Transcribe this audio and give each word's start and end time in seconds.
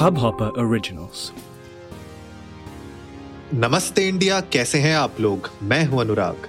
Hubhopper 0.00 0.46
Originals. 0.60 1.22
नमस्ते 3.54 4.06
India 4.08 4.38
कैसे 4.52 4.78
हैं 4.78 4.94
आप 4.96 5.16
लोग? 5.20 5.50
मैं 5.62 5.84
हूँ 5.86 6.00
अनुराग। 6.00 6.46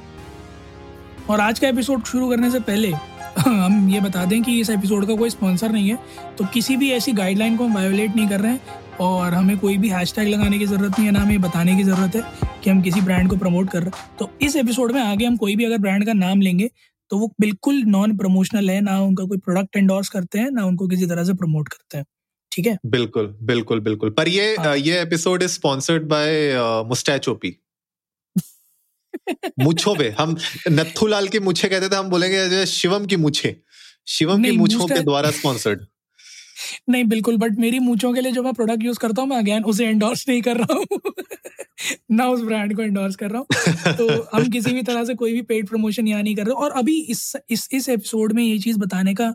और 1.29 1.39
आज 1.39 1.59
का 1.59 1.67
एपिसोड 1.67 2.03
शुरू 2.03 2.29
करने 2.29 2.51
से 2.51 2.59
पहले 2.59 2.91
हम 3.37 3.89
ये 3.89 4.01
बता 4.01 4.23
दें 4.25 4.41
कि 4.43 4.59
इस 4.61 4.69
एपिसोड 4.69 5.07
का 5.07 5.15
कोई 5.15 5.29
स्पॉन्सर 5.29 5.71
नहीं 5.71 5.89
है 5.89 5.97
तो 6.37 6.45
किसी 6.53 6.77
भी 6.77 6.91
ऐसी 6.91 7.11
गाइडलाइन 7.11 7.57
को 7.57 7.65
हम 7.65 7.75
वायोलेट 7.75 8.15
नहीं 8.15 8.27
कर 8.27 8.39
रहे 8.39 8.51
हैं 8.51 8.97
और 8.99 9.33
हमें 9.33 9.57
कोई 9.59 9.77
भी 9.77 9.89
हैशटैग 9.89 10.27
लगाने 10.27 10.59
की 10.59 10.65
ज़रूरत 10.65 10.91
नहीं 10.91 11.05
है 11.05 11.11
ना 11.11 11.19
हमें 11.19 11.41
बताने 11.41 11.75
की 11.77 11.83
ज़रूरत 11.83 12.15
है 12.15 12.23
कि 12.63 12.69
हम 12.69 12.81
किसी 12.81 13.01
ब्रांड 13.01 13.29
को 13.29 13.37
प्रमोट 13.37 13.69
कर 13.69 13.83
रहे 13.83 13.99
हैं। 13.99 14.17
तो 14.19 14.29
इस 14.41 14.55
एपिसोड 14.55 14.91
में 14.91 15.01
आगे 15.01 15.25
हम 15.25 15.37
कोई 15.37 15.55
भी 15.55 15.65
अगर 15.65 15.77
ब्रांड 15.77 16.05
का 16.05 16.13
नाम 16.13 16.41
लेंगे 16.41 16.69
तो 17.11 17.17
वो 17.17 17.31
बिल्कुल 17.41 17.83
नॉन 17.87 18.17
प्रमोशनल 18.17 18.69
है 18.69 18.79
ना 18.81 18.99
उनका 19.01 19.25
कोई 19.25 19.37
प्रोडक्ट 19.37 19.77
एंडोर्स 19.77 20.09
करते 20.09 20.39
हैं 20.39 20.51
ना 20.51 20.65
उनको 20.65 20.87
किसी 20.87 21.05
तरह 21.05 21.23
से 21.23 21.33
प्रमोट 21.33 21.67
करते 21.67 21.97
हैं। 21.97 22.05
ठीक 22.51 22.67
है? 22.67 22.77
बिल्कुल 22.85 23.35
बिल्कुल 23.41 23.79
बिल्कुल। 23.79 24.09
पर 24.09 24.27
ये 24.27 24.55
हाँ। 24.55 24.75
ये 24.77 25.01
एपिसोड 25.01 25.43
इज़ 25.43 25.51
स्पॉन्सर्ड 25.51 26.07
बाय 26.07 26.51
मुस्टैचोपी 26.87 27.55
मुछो 29.59 29.95
पे 29.95 30.09
हम 30.09 30.35
नत्थू 30.69 31.07
लाल 31.07 31.27
की 31.27 31.39
मुछे 31.39 31.69
कहते 31.69 31.89
थे 31.89 31.95
हम 31.95 32.09
बोलेंगे 32.09 32.65
शिवम 32.65 33.05
की 33.05 33.15
मुछे। 33.15 33.55
शिवम 34.07 34.43
की 34.43 34.51
मुछों 34.51 34.87
के 34.87 34.99
द्वारा 34.99 35.31
स्पॉन्सर्ड। 35.31 35.85
नहीं 36.89 37.03
बिल्कुल 37.03 37.37
बट 37.37 37.57
मेरी 37.59 37.79
मूछों 37.79 38.13
के 38.13 38.21
लिए 38.21 38.31
जो 38.31 38.43
मैं 38.43 38.53
प्रोडक्ट 38.53 38.83
यूज़ 38.83 38.99
करता 38.99 39.21
हूँ 39.21 39.29
मैं 39.29 39.37
अगेन 39.37 39.63
उसे 39.63 39.85
एंडोर्स 39.85 40.25
नहीं 40.29 40.41
कर 40.41 40.57
रहा 40.57 40.73
हूँ। 40.73 40.85
ना 42.11 42.27
उस 42.27 42.41
ब्रांड 42.41 42.75
को 42.75 42.81
एंडोर्स 42.81 43.15
कर 43.15 43.29
रहा 43.31 43.39
हूँ। 43.39 43.95
तो 43.97 44.07
हम 44.33 44.49
किसी 44.53 44.73
भी 44.73 44.81
तरह 44.83 45.05
से 45.05 45.15
कोई 45.15 45.33
भी 45.33 45.41
पेड 45.41 45.67
प्रमोशन 45.67 46.07
यहाँ 46.07 46.23
नहीं 46.23 46.35
कर 46.35 46.45
रहे। 46.45 46.53
और 46.55 46.71
अभी 46.71 46.99
इस 47.09 47.33
इस 47.49 47.67
इस 47.71 47.89
एपिसोड 47.89 48.33
में 48.33 48.43
ये 48.43 48.57
चीज़ 48.59 48.79
बताने 48.79 49.13
का 49.13 49.29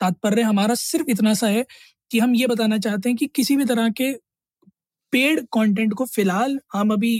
तात्पर्य 0.00 0.42
हमारा 0.42 0.74
सिर्फ़ 0.74 1.10
इतना 1.10 1.34
सा 1.34 1.46
है 1.46 1.64
कि 2.12 2.18
हम 2.18 2.34
ये 2.34 2.46
बताना 2.46 2.78
चाहते 2.78 3.08
हैं 3.08 3.16
कि 3.16 3.26
किसी 3.26 3.56
भी 3.56 3.64
तरह 3.64 3.88
के 3.90 4.12
पेड 5.12 5.40
कंटेंट 5.52 5.94
को 5.94 6.04
फ़िलहाल 6.04 6.58
हम 6.72 6.92
अभी 6.92 7.14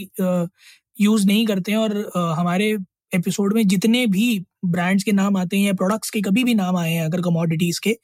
यूज़ 1.01 1.27
नहीं 1.27 1.45
करते 1.45 1.71
हैं 1.71 1.79
और 1.79 2.11
हमारे 2.39 2.77
एपिसोड 3.11 3.53
में 3.53 3.67
जितने 3.67 4.05
भी 4.07 4.27
ब्रांड्स 4.65 5.03
के 5.03 5.11
नाम 5.11 5.37
आते 5.37 5.57
हैं 5.57 5.65
या 5.65 5.73
प्रोडक्ट्स 5.73 6.09
के 6.09 6.21
कभी 6.21 6.43
भी 6.43 6.53
नाम 6.53 6.77
आए 6.77 6.91
हैं 6.93 7.05
अगर 7.05 7.21
कमोडिटीज 7.21 7.79
के 7.79 7.97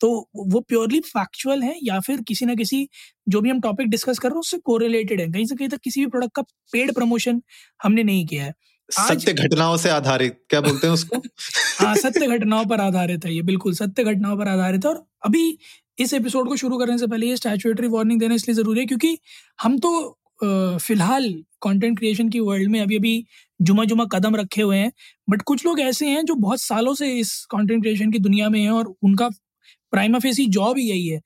तो 0.00 0.08
वो 0.36 0.60
प्योरली 0.60 1.00
फैक्चुअल 1.00 1.62
है 1.62 1.74
या 1.82 1.98
फिर 2.00 2.22
किसी 2.22 2.46
ना 2.46 2.54
किसी 2.54 2.88
जो 3.28 3.40
भी 3.40 3.50
हम 3.50 3.60
टॉपिक 3.60 3.88
डिस्कस 3.88 4.18
कर 4.18 4.28
रहे 4.28 4.34
हैं 4.34 4.40
उससे 4.40 4.58
कोरिलेटेड 4.58 5.20
है। 5.20 5.30
कहीं 5.32 5.44
से 5.44 5.56
कहीं 5.56 5.68
तक 5.68 5.80
किसी 5.80 6.00
भी 6.00 6.06
प्रोडक्ट 6.06 6.34
का 6.34 6.42
पेड 6.72 6.94
प्रमोशन 6.94 7.40
हमने 7.82 8.02
नहीं 8.02 8.26
किया 8.26 8.44
है। 8.44 8.54
सत्य 8.90 9.32
घटनाओं 9.32 9.76
से 9.76 9.90
आधारित 9.90 10.38
क्या 10.50 10.60
बोलते 10.60 10.86
हैं 10.86 10.94
उसको? 10.94 11.22
हाँ 11.80 11.94
सत्य 11.96 12.26
घटनाओं 12.28 12.64
पर 12.66 12.80
आधारित 12.80 13.24
है 13.24 13.34
ये 13.34 13.42
बिल्कुल 13.42 13.74
सत्य 13.74 14.04
घटनाओं 14.04 14.36
पर 14.38 14.48
आधारित 14.48 14.84
है 14.84 14.90
और 14.90 15.04
अभी 15.24 15.58
इस 15.98 16.12
एपिसोड 16.14 16.48
को 16.48 16.56
शुरू 16.56 16.78
करने 16.78 16.98
से 16.98 17.06
पहले 17.06 17.26
ये 17.26 17.36
स्टैचुएटरी 17.36 17.88
वार्निंग 17.88 18.20
देना 18.20 18.34
इसलिए 18.34 18.54
ज़रूरी 18.54 18.80
है 18.80 18.86
क्योंकि 18.86 19.18
हम 19.62 19.78
तो 19.78 20.18
फ़िलहाल 20.78 21.32
कंटेंट 21.62 21.98
क्रिएशन 21.98 22.28
की 22.28 22.40
वर्ल्ड 22.40 22.70
में 22.70 22.80
अभी 22.80 22.96
अभी 22.96 23.24
जुमा 23.60 23.84
जुमा 23.84 24.04
कदम 24.04 24.36
रखे 24.36 24.62
हुए 24.62 24.76
हैं 24.76 24.92
बट 25.30 25.42
कुछ 25.42 25.64
लोग 25.66 25.80
ऐसे 25.80 26.06
हैं 26.06 26.24
जो 26.24 26.34
बहुत 26.34 26.60
सालों 26.60 26.94
से 26.94 27.12
इस 27.18 27.44
कंटेंट 27.44 27.82
क्रिएशन 27.82 28.10
की 28.12 28.18
दुनिया 28.18 28.48
में 28.48 28.60
हैं 28.62 28.70
और 28.70 28.94
उनका 29.02 29.28
प्राइमा 29.92 30.18
फेसी 30.18 30.46
जॉब 30.46 30.78
ही 30.78 30.88
यही 30.88 31.06
है। 31.08 31.20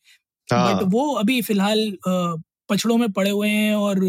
हाँ। 0.49 0.77
बट 0.77 0.83
वो 0.93 1.13
अभी 1.15 1.41
फ़िलहाल 1.43 1.93
पछड़ों 2.69 2.97
में 2.97 3.11
पड़े 3.13 3.31
हुए 3.31 3.49
हैं 3.49 3.75
और 3.75 4.05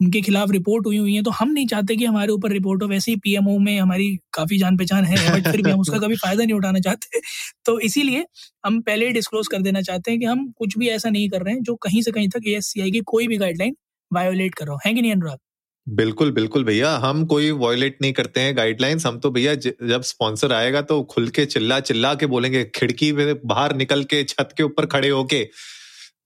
उनके 0.00 0.20
खिलाफ 0.20 0.50
रिपोर्ट 0.50 0.86
हुई 0.86 0.96
हुई 0.96 1.14
है 1.14 1.22
तो 1.22 1.30
हम 1.32 1.50
नहीं 1.50 1.66
चाहते 1.66 1.96
कि 1.96 2.04
हमारे 2.04 2.32
ऊपर 2.32 2.52
रिपोर्ट 2.52 2.82
हो। 2.82 2.88
वैसे 2.88 3.10
ही 3.10 3.16
पीएमओ 3.18 3.56
में 3.58 3.78
हमारी 3.78 4.08
काफ़ी 4.34 4.58
जान 4.58 4.76
पहचान 4.76 5.04
है 5.04 5.16
बट 5.32 5.48
फिर 5.48 5.62
भी 5.62 5.70
हम 5.70 5.80
उसका 5.80 5.98
कभी 5.98 6.16
फ़ायदा 6.16 6.44
नहीं 6.44 6.56
उठाना 6.56 6.80
चाहते। 6.80 7.20
तो 7.66 7.78
इसीलिए 7.82 8.24
हम 8.66 8.80
पहले 8.82 9.08
डिस्क्लोज 9.12 9.48
कर 9.48 9.62
देना 9.62 9.80
चाहते 9.82 10.10
हैं 10.10 10.20
कि 10.20 10.26
हम 10.26 10.46
कुछ 10.58 10.78
भी 10.78 10.88
ऐसा 10.90 11.10
नहीं 11.10 11.28
कर 11.28 11.42
रहे 11.42 11.54
हैं, 11.54 11.62
जो 11.62 11.74
कहीं 11.78 12.02
से 12.02 12.10
कहीं 12.12 12.28
तक 12.28 12.48
ए 12.48 12.90
की 12.90 13.00
कोई 13.06 13.28
भी 13.28 13.36
गाइडलाइन 13.38 13.76
वायोलेट 14.10 14.54
कर 14.54 14.66
रहा 14.66 14.78
है। 14.86 14.94
कि 14.94 15.00
नहीं, 15.00 15.12
अनुराग? 15.12 15.38
बिल्कुल 15.86 16.30
बिल्कुल 16.32 16.64
भैया, 16.64 16.90
हम 16.98 17.24
कोई 17.26 17.50
वॉयलेट 17.52 17.98
नहीं 18.02 18.12
करते 18.12 18.40
हैं 18.40 18.56
गाइडलाइंस 18.56 19.06
हम 19.06 19.18
तो 19.20 19.30
भैया 19.30 19.54
जब 19.54 20.02
स्पॉन्सर 20.04 20.52
आएगा 20.52 20.80
तो 20.82 21.02
खुल 21.10 21.28
के 21.30 21.44
चिल्ला 21.46 21.78
चिल्ला 21.82 22.14
के 22.14 22.26
बोलेंगे, 22.26 22.64
खिड़की 22.74 23.12
में 23.12 23.34
बाहर 23.44 23.74
निकल 23.76 24.04
के 24.04 24.22
छत 24.24 24.48
के 24.56 24.62
ऊपर 24.62 24.86
खड़े 24.88 25.08
होके 25.08 25.44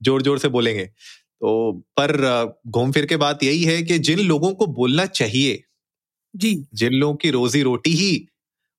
ज़ोर 0.02 0.22
ज़ोर 0.22 0.38
से 0.38 0.48
बोलेंगे। 0.50 0.88
तो 1.40 1.72
पर 1.72 2.12
घूम 2.68 2.92
फिर 2.92 3.06
के 3.06 3.16
बात 3.16 3.42
यही 3.42 3.64
है 3.64 3.82
कि 3.82 3.98
जिन 3.98 4.18
लोगों 4.18 4.54
को 4.54 4.66
बोलना 4.66 5.06
चाहिए 5.06 5.62
जी। 6.36 6.66
जिन 6.74 6.92
लोगों 6.92 7.14
की 7.14 7.30
रोजी 7.30 7.62
रोटी 7.62 7.90
ही 7.90 8.28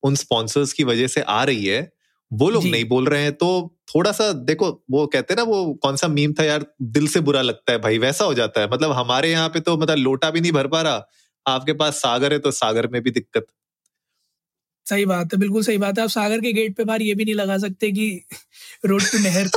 उन 0.04 0.16
स्पॉन्सर्स 0.16 0.74
की 0.74 0.84
वजह 0.84 1.08
से 1.08 1.22
आ 1.22 1.44
रही 1.44 1.66
है 1.66 1.92
वो 2.34 2.50
लोग 2.50 2.64
नहीं 2.64 2.86
बोल 2.86 3.08
रहे 3.08 3.22
हैं 3.22 3.34
तो 3.34 3.78
थोड़ा 3.96 4.12
सा 4.12 4.32
देखो 4.32 4.86
वो 4.92 5.08
कहते 5.08 5.34
हैं 5.34 5.38
ना 5.38 5.44
वो 5.44 5.74
कौन 5.74 5.96
सा 5.96 6.08
मीम 6.08 6.34
था 6.34 6.44
यार 6.44 6.66
दिल 6.82 7.08
से 7.08 7.20
बुरा 7.20 7.42
लगता 7.42 7.72
है 7.72 7.78
भाई 7.80 7.98
वैसा 7.98 8.26
हो 8.26 8.34
जाता 8.34 8.62
है। 8.62 8.70
मतलब 8.72 8.92
हमारे 8.92 9.32
यहाँ 9.32 9.50
पे 9.50 9.60
तो 9.60 9.78
मतलब 9.78 9.98
लोटा 9.98 10.30
भी 10.32 10.42
नहीं 10.42 10.52
भर 10.52 10.68
पा 10.68 10.82
रहा 10.82 11.08
आपके 11.48 11.74
पास 11.74 11.94
सागर 11.94 12.34
है 12.34 12.40
तो 12.40 12.52
सागर 12.52 12.88
में 12.88 13.02
भी 13.02 13.12
दिक्कत। 13.12 13.46
सही 14.86 15.06
बात 15.06 15.34
है 15.34 15.40
बिल्कुल 15.40 15.64
सही 15.64 15.78
बात 15.78 15.98
है 15.98 16.04
आप 16.04 16.10
सागर 16.10 16.40
के 16.40 16.54
गेट 16.54 16.76
पे 16.76 16.84
बाहर 16.84 17.02
ये 17.02 17.16
भी 17.16 17.26
नहीं 17.26 17.36
लगा 17.36 17.58
सकते 17.58 17.92
कि 17.92 18.22
रोड 18.86 19.02
टू 19.02 19.18
नहर 19.18 19.50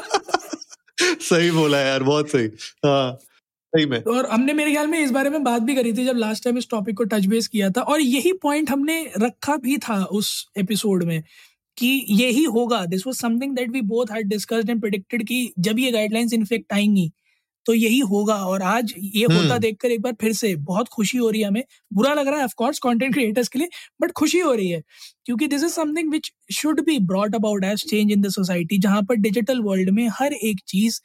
सही 1.28 1.50
बोला 1.50 1.80
यार, 1.80 2.02
बहुत 2.02 2.30
सही। 2.30 2.48
हाँ 2.84 3.12
सही 3.72 3.86
में। 3.86 4.02
और 4.02 4.26
हमने 4.26 4.52
मेरे 4.52 4.70
ख्याल 4.70 4.86
में 4.86 4.98
इस 4.98 5.10
बारे 5.10 5.30
में 5.30 5.42
बात 5.44 5.62
भी 5.62 5.74
करी 5.74 5.92
थी 5.92 6.04
जब 6.04 6.16
लास्ट 6.16 6.44
टाइम 6.44 6.58
इस 6.58 6.68
टॉपिक 6.70 6.96
को 6.96 7.04
टच 7.04 7.26
बेस 7.26 7.48
किया 7.48 7.70
था 7.70 7.80
और 7.80 8.00
यही 8.00 8.32
पॉइंट 8.32 8.70
हमने 8.70 9.02
रखा 9.18 9.56
भी 9.56 9.78
था 9.78 10.02
उस 10.04 10.46
एपिसोड 10.56 11.04
में 11.04 11.22
कि 11.76 12.06
यही 12.10 12.44
होगा। 12.44 12.84
This 12.86 13.06
was 13.06 13.16
something 13.16 13.56
that 13.56 13.70
we 13.70 13.80
both 13.80 14.06
had 14.12 14.26
discussed 14.26 14.70
and 14.70 14.80
predicted 14.80 15.26
कि 15.26 15.52
जब 15.58 15.78
ये 15.78 15.90
गाइडलाइंस 15.92 16.32
इनफेक्ट 16.32 16.72
आएँगी 16.72 17.12
तो 17.66 17.74
यही 17.74 17.98
होगा 18.06 18.34
और 18.46 18.62
आज 18.64 18.92
ये 18.96 19.24
होता 19.24 19.40
हम्म। 19.40 19.58
देखकर 19.58 19.90
एक 19.90 20.00
बार 20.02 20.12
फिर 20.20 20.32
से 20.34 20.54
बहुत 20.64 20.88
खुशी 20.88 21.18
हो 21.18 21.30
रही 21.30 21.40
है 21.40 21.48
हमें 21.48 21.62
बुरा 21.92 22.12
लग 22.14 22.28
रहा 22.28 22.38
है 22.38 22.44
ऑफ़ 22.44 22.54
कोर्स 22.56 22.78
कंटेंट 22.78 23.12
क्रिएटर्स 23.14 23.48
के 23.48 23.58
लिए 23.58 23.68
बट 24.00 24.12
खुशी 24.14 24.38
हो 24.40 24.52
रही 24.52 24.68
है 24.68 24.82
क्योंकि 25.26 25.46
this 25.46 25.64
is 25.64 25.72
something 25.72 26.10
which 26.12 26.30
should 26.52 26.80
be 26.80 26.98
brought 27.06 27.34
about 27.34 27.64
as 27.64 27.84
change 27.84 28.12
in 28.12 28.20
the 28.20 28.30
society 28.30 28.78
जहाँ 28.78 29.02
पर 29.02 29.16
डिजिटल 29.18 29.60
वर्ल्ड 29.62 29.90
में 29.90 30.06
हर 30.12 30.32
एक 30.34 30.60
चीज़ 30.66 31.00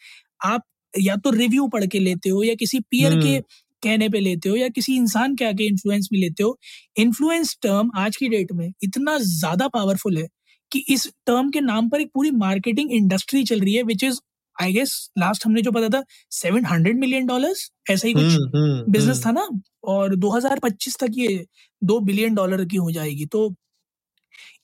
आप 0.46 0.64
या 0.94 1.16
तो 1.18 1.32
रिव्यू 1.32 1.68
पढ़ 1.70 1.86
के 1.86 2.00
लेते 2.00 2.30
हो 2.30 2.44
या 2.44 2.56
किसी 2.56 2.80
पीयर 2.82 3.14
के 3.14 3.30
हम्म। 3.30 3.42
कहने 3.84 4.10
पे 4.10 4.20
लेते 4.20 4.50
हो 4.50 4.56
या 4.56 4.68
किसी 4.70 4.96
इंसान 4.96 5.36
के 5.36 5.46
आगे 5.46 5.66
इन्फ्लुएंस 5.66 6.10
में 6.12 6.20
लेते 6.20 6.44
हो 6.44 6.58
इन्फ्लुएंस 6.98 7.58
टर्म 7.62 7.92
आज 7.98 8.16
की 8.16 8.30
डेट 8.30 8.52
में 8.52 8.72
इतना 8.84 9.18
ज़्यादा 9.20 9.68
पावरफुल 9.70 10.18
है 10.18 10.28
कि 10.72 10.84
इस 10.90 11.08
टर्म 11.28 11.50
के 11.52 11.62
नाम 11.62 11.90
पर 11.90 12.02
एक 12.02 12.12
पूरी 12.14 12.32
मार्केटिंग 12.38 12.92
इंडस्ट्री 12.94 13.44
चल 13.44 13.60
रही 13.60 13.74
है 13.74 13.84
which 13.84 14.04
is 14.04 14.20
I 14.62 14.74
guess 14.74 15.12
last 15.18 15.46
हमने 15.46 15.62
जो 15.62 15.72
पता 15.72 15.90
था 15.90 16.04
सेवन 16.32 16.66
हंड्रेड 16.66 17.00
मिलियन 17.00 17.26
डॉलर्स 17.26 17.72
ऐसा 17.90 18.08
ही 18.08 18.14
कुछ 18.14 18.24
हम्म, 18.24 18.58
हम्म, 18.58 18.92
बिज़नेस 18.92 19.26
हम्म। 19.26 19.28
था 19.28 19.32
ना? 19.32 19.62
और 19.84 20.16
2025 20.16 20.98
तक 21.00 21.12
ये 21.12 21.46
दो 21.84 22.00
बिलियन 22.00 22.36
डॉलर 22.36 22.66
की 22.66 22.78
हो 22.78 22.92
जाएगी। 22.92 23.26
तो 23.26 23.56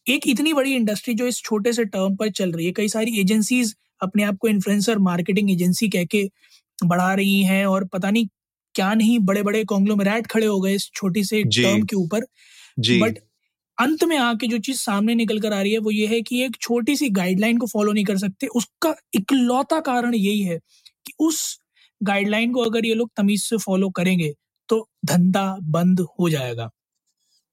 एक 0.09 0.27
इतनी 0.27 0.53
बड़ी 0.53 0.75
इंडस्ट्री 0.75 1.13
जो 1.13 1.27
इस 1.27 1.41
छोटे 1.41 1.73
से 1.73 1.85
टर्म 1.85 2.15
पर 2.15 2.29
चल 2.29 2.51
रही 2.51 2.65
है 2.65 2.71
कई 2.71 2.87
सारी 2.87 3.19
एजेंसीज 3.19 3.75
अपने 4.01 4.23
आप 4.23 4.37
को 4.37 4.47
इन्फ्लुएंसर 4.47 4.97
मार्केटिंग 4.97 5.51
एजेंसी 5.51 5.89
कह 5.89 6.05
के 6.05 6.29
बढ़ा 6.85 7.13
रही 7.13 7.43
हैं 7.43 7.65
और 7.65 7.85
पता 7.85 8.11
नहीं 8.11 8.27
क्या 8.75 8.93
नहीं 8.93 9.19
बड़े 9.19 9.43
बड़े 9.43 9.63
कॉन्ग्लोमेरेट 9.63 10.27
खड़े 10.27 10.45
हो 10.45 10.61
गए 10.61 10.75
इस 10.75 10.91
छोटी 10.95 11.23
से 11.23 11.43
टर्म 11.43 11.85
के 11.85 11.95
ऊपर। 11.95 12.19
बट 12.99 13.17
अंत 13.77 14.03
में 14.03 14.17
आके 14.17 14.47
जो 14.47 14.57
चीज़ 14.59 14.77
सामने 14.77 15.15
निकल 15.15 15.39
कर 15.39 15.53
आ 15.53 15.61
रही 15.61 15.71
है 15.71 15.79
वो 15.79 15.91
ये 15.91 16.07
है 16.07 16.21
कि 16.21 16.41
एक 16.43 16.55
छोटी 16.61 16.95
सी 16.95 17.09
गाइडलाइन 17.11 17.57
को 17.57 17.67
फॉलो 17.67 17.91
नहीं 17.91 18.05
कर 18.05 18.17
सकते। 18.17 18.47
उसका 18.47 18.95
इकलौता 19.13 19.79
कारण 19.79 20.15
यही 20.15 20.41
है 20.41 20.57
कि 21.05 21.13
उस 21.19 21.59
गाइडलाइन 22.01 22.53
को 22.53 22.61
अगर 22.61 22.85
ये 22.85 22.93
लोग 22.93 23.09
तमीज 23.17 23.43
से 23.43 23.57
फॉलो 23.57 23.89
करेंगे 23.89 24.33
तो 24.69 24.87
धंधा 25.05 25.45
बंद 25.61 25.99
हो 26.19 26.29
जाएगा। 26.29 26.69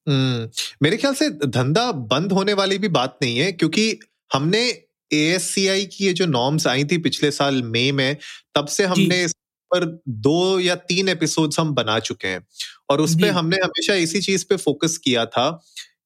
हम्म 0.07 0.49
मेरे 0.83 0.97
ख्याल 0.97 1.15
से 1.15 1.29
धंधा 1.31 1.91
बंद 1.93 2.33
होने 2.33 2.53
वाली 2.53 2.79
भी 2.79 2.89
बात 2.89 3.19
नहीं 3.23 3.39
है 3.39 3.53
क्योंकि 3.53 3.99
हमने 4.31 4.61
एएससीआई 5.11 5.85
की 5.87 6.05
ये 6.07 6.13
जो 6.13 6.27
नॉर्म्स 6.27 6.67
आई 6.67 6.85
थी 6.85 6.99
पिछले 6.99 7.31
साल 7.31 7.63
मई 7.63 7.91
में 7.93 8.17
तब 8.55 8.67
से 8.67 8.85
हमने 8.85 9.23
इस 9.25 9.35
पर 9.71 9.85
दो 10.09 10.61
या 10.61 10.75
तीन 10.89 11.09
एपिसोड्स 11.09 11.61
हम 11.61 11.73
बना 11.75 11.99
चुके 12.01 12.29
हैं। 12.29 12.47
और 12.91 13.01
उस 13.01 13.15
पे 13.15 13.29
हमने 13.29 13.57
हमेशा 13.57 13.95
इसी 13.95 14.21
चीज़ 14.21 14.45
पे 14.49 14.57
फोकस 14.57 14.97
किया 14.99 15.25
था 15.27 15.47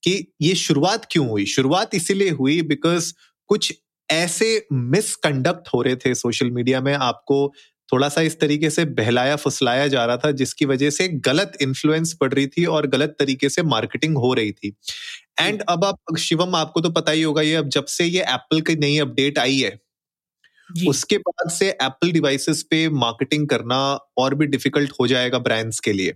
कि 0.03 0.33
ये 0.43 0.55
शुरुआत 0.55 1.07
क्यों 1.11 1.29
हुई? 1.29 1.47
शुरुआत 1.47 1.95
इसीलिए 1.95 2.31
हुई 2.31 2.63
बिकॉज़ 2.63 3.13
कुछ 3.49 3.75
ऐसे 4.11 4.67
मिसकंडक्ट 4.73 5.69
हो 5.75 5.83
रहे 5.83 5.97
थे 5.97 6.15
सोशल 6.15 6.51
मीडिया 6.51 6.81
में 6.81 6.95
आपको 6.95 7.53
थोड़ा 7.93 8.09
सा 8.09 8.21
इस 8.21 8.41
तरीके 8.41 8.71
से 8.71 8.85
बहलाया 8.85 9.37
फुसलाया 9.37 9.89
जा 9.89 10.05
रहा 10.07 10.17
था 10.17 10.31
जिसकी 10.33 10.65
वजह 10.65 10.91
से 10.91 11.09
गलत 11.09 11.53
इन्फ्लुएंस 11.63 12.13
पड़ 12.15 12.33
रही 12.35 12.47
थी 12.47 12.65
और 12.65 12.87
गलत 12.87 13.17
तरीके 13.19 13.49
से 13.49 13.63
मार्केटिंग 13.63 14.19
हो 14.19 14.35
रही 14.35 14.53
थी। 14.53 14.75
एंड 15.41 15.63
अब 15.69 15.85
आप 15.85 16.17
शिवम 16.19 16.57
आपको 16.57 16.81
तो 16.81 16.91
पता 16.91 17.13
ही 17.13 17.23
होगा 17.23 17.43
ये 17.43 17.55
अब 17.55 17.69
जब 17.69 17.85
से 17.87 18.05
ये 18.05 18.23
एप्पल 18.23 18.61
की 18.61 18.77
नई 18.77 18.99
अपडेट 18.99 19.39
आई 19.39 19.59
है 19.61 19.79
उसके 20.89 21.19
बाद 21.19 21.51
से 21.51 21.69
एप्पल 21.71 22.13
डिवाइसेस 22.13 22.63
पे 22.63 22.89
मार्केटिंग 22.91 23.49
करना 23.49 23.79
और 24.19 24.35
भी 24.35 24.47
डिफ़िकल्ट 24.47 24.93
हो 25.01 25.07
जाएगा 25.07 25.39
ब्रांड्स 25.39 25.81
के 25.81 25.93
लिए। 25.93 26.13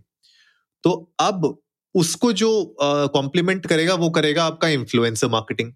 तो 0.84 1.14
अब 1.20 1.61
उसको 1.94 2.32
जो 2.32 2.50
कॉम्प्लीमेंट 2.80 3.66
करेगा 3.66 3.94
वो 3.94 4.10
करेगा 4.10 4.44
आपका 4.44 4.68
इन्फ्लुएंसर 4.70 5.28
मार्केटिंग 5.28 5.72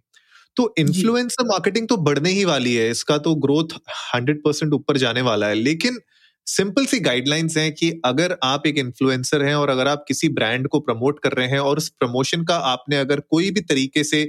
तो 0.57 0.75
इन्फ्लुएंसर 0.79 1.45
मार्केटिंग 1.47 1.89
तो 1.89 1.97
बढ़ने 1.99 2.31
ही 2.31 2.45
वाली 2.45 2.75
है 2.75 2.91
इसका 2.91 3.19
तो 3.19 3.35
ग्रोथ 3.37 3.75
हंड्रेड 4.15 4.43
परसेंट 4.45 4.73
ऊपर 4.75 4.97
जाने 4.99 5.23
वाला 5.23 5.47
है। 5.49 5.55
लेकिन 5.55 5.99
सिंपल 6.47 6.87
सी 6.87 7.01
गाइडलाइंस 7.01 7.57
हैं 7.57 7.73
कि 7.75 7.91
अगर 8.05 8.37
आप 8.45 8.67
एक 8.67 8.79
इन्फ्लुएंसर 8.79 9.43
हैं 9.43 9.55
और 9.55 9.71
अगर 9.71 9.89
आप 9.89 10.05
किसी 10.09 10.29
ब्रांड 10.31 10.69
को 10.69 10.81
प्रमोट 10.81 11.21
कर 11.23 11.33
रहे 11.33 11.49
हैं 11.49 11.59
और 11.61 11.79
उस 11.79 11.89
प्रमोशन 11.91 12.45
का 12.45 12.57
आपने 12.73 12.97
अगर 12.97 13.21
कोई 13.31 13.51
भी 13.51 13.61
तरीके 13.63 14.05
से 14.05 14.23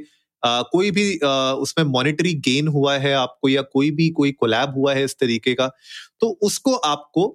आ, 0.44 0.62
कोई 0.62 0.92
भी 0.92 1.20
आ, 1.26 1.54
उसमें 1.54 1.86
मॉनिटरी 1.86 2.34
गेन 2.48 2.68
हुआ 2.68 2.98
है 2.98 3.14
आपको 3.14 3.50
या 3.50 3.62
कोई 3.74 3.92
भी 3.92 4.10
कोई 4.12 4.32
कोलैब 4.32 4.74
हुआ 4.78 4.94
है 4.94 5.04
इस 5.04 5.16
तरीके 5.20 5.54
का 5.54 5.68
तो 6.22 6.30
उसको 6.44 6.74
आपको 6.88 7.28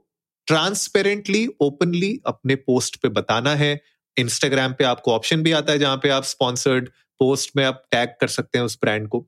ट्रांसपेरेंटली 0.46 1.46
ओपनली 1.60 2.18
अपने 2.26 2.54
पोस्ट 2.56 2.96
पे 2.96 3.08
बताना 3.10 3.54
है। 3.56 3.74
इंस्टाग्राम 4.16 4.72
पे 4.72 4.84
आपको 4.84 5.12
ऑप्शन 5.12 5.42
भी 5.42 5.52
आता 5.52 5.72
है 5.72 5.78
जहाँ 5.78 5.96
पे 5.96 6.08
आप 6.08 6.24
स्पॉन्सर्ड 6.24 6.88
पोस्ट 7.20 7.50
में 7.56 7.64
आप 7.64 7.84
टैग 7.90 8.08
कर 8.20 8.28
सकते 8.28 8.58
हैं 8.58 8.64
उस 8.64 8.78
ब्रांड 8.82 9.08
को। 9.08 9.26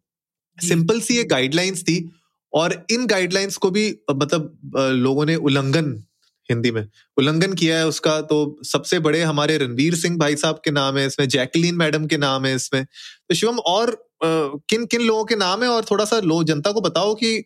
सिंपल 0.59 1.01
सी 1.01 1.17
ये 1.17 1.25
गाइडलाइंस 1.25 1.83
थी 1.83 2.11
और 2.53 2.87
इन 2.91 3.07
गाइडलाइंस 3.07 3.57
को 3.57 3.71
भी 3.71 3.99
मतलब 4.15 4.59
लोगों 4.77 5.27
ने 5.27 5.37
उल्लंघन 5.37 6.05
हिंदी 6.51 6.71
में 6.71 6.87
उल्लंघन 7.17 7.53
किया 7.55 7.79
है 7.79 7.87
उसका 7.87 8.21
तो 8.21 8.59
सबसे 8.65 8.99
बड़े 8.99 9.23
हमारे 9.23 9.59
रणवीर 9.59 9.95
सिंह 9.95 10.19
भाई 10.19 10.37
साहब 10.37 10.61
के 10.65 10.71
नाम 10.71 10.99
है 10.99 11.07
इसमें 11.07 11.29
जैकलीन 11.29 11.75
मैडम 11.75 12.07
के 12.07 12.17
नाम 12.17 12.45
है 12.45 12.55
इसमें। 12.55 12.85
तो 12.85 13.35
शिवम 13.35 13.59
और 13.59 13.91
आ, 13.91 14.29
किन 14.69 14.87
किन 14.87 15.01
लोगों 15.01 15.25
के 15.25 15.37
नाम 15.37 15.63
है 15.63 15.69
और 15.69 15.85
थोड़ा 15.85 16.05
सा 16.05 16.21
लो 16.21 16.43
जनता 16.45 16.73
को 16.73 16.81
बताओ 16.81 17.15
कि 17.15 17.45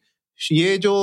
ये 0.53 0.79
जो 0.79 0.95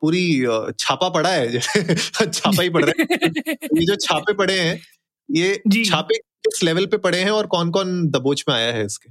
पूरी 0.00 0.46
छापा 0.78 1.08
पड़ा 1.08 1.30
है 1.30 1.58
छापा 2.26 2.62
ही 2.62 2.68
पड़ 2.68 2.84
रहा 2.84 2.92
है। 3.00 3.06
ये 3.52 3.86
जो 3.86 3.96
छापे 3.96 4.32
पड़े 4.32 4.58
हैं 4.60 4.80
ये 5.28 5.84
छापे 5.84 6.16
किस 6.16 6.62
लेवल 6.64 6.86
पे 6.86 6.98
पड़े 6.98 7.18
हैं 7.18 7.30
और 7.30 7.46
कौन 7.46 7.70
कौन 7.70 8.08
दबोच 8.10 8.44
में 8.48 8.54
आया 8.54 8.72
है 8.72 8.84
इसके? 8.84 9.10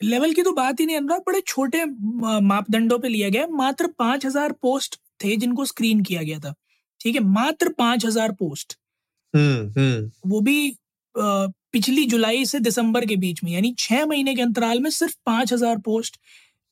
लेवल 0.00 0.32
की 0.34 0.42
तो 0.42 0.52
बात 0.52 0.80
ही 0.80 0.86
नहीं 0.86 0.96
अनुराग। 0.96 1.20
बड़े 1.26 1.40
छोटे 1.40 1.84
मापदंडों 1.84 2.98
पे 2.98 3.08
लिया 3.08 3.28
गया। 3.28 3.46
मात्र 3.52 3.86
पाँच 3.98 4.26
हज़ार 4.26 4.52
पोस्ट 4.62 4.96
थे 5.24 5.36
जिनको 5.36 5.64
स्क्रीन 5.64 6.02
किया 6.04 6.22
गया 6.22 6.38
था। 6.38 6.54
ठीक 7.00 7.14
है? 7.14 7.20
मात्र 7.22 7.68
पाँच 7.78 8.06
हज़ार 8.06 8.32
पोस्ट। 8.32 8.76
हम्म, 9.34 9.68
हम्म। 9.78 10.30
वो 10.30 10.40
भी 10.40 10.76
पिछली 11.14 12.04
जुलाई 12.06 12.44
से 12.46 12.58
दिसंबर 12.60 13.04
के 13.06 13.16
बीच 13.16 13.42
में 13.44 13.50
यानी 13.52 13.74
छह 13.78 14.04
महीने 14.06 14.34
के 14.34 14.42
अंतराल 14.42 14.80
में 14.80 14.90
सिर्फ़ 14.90 15.14
पाँच 15.26 15.52
हज़ार 15.52 15.78
पोस्ट 15.78 16.16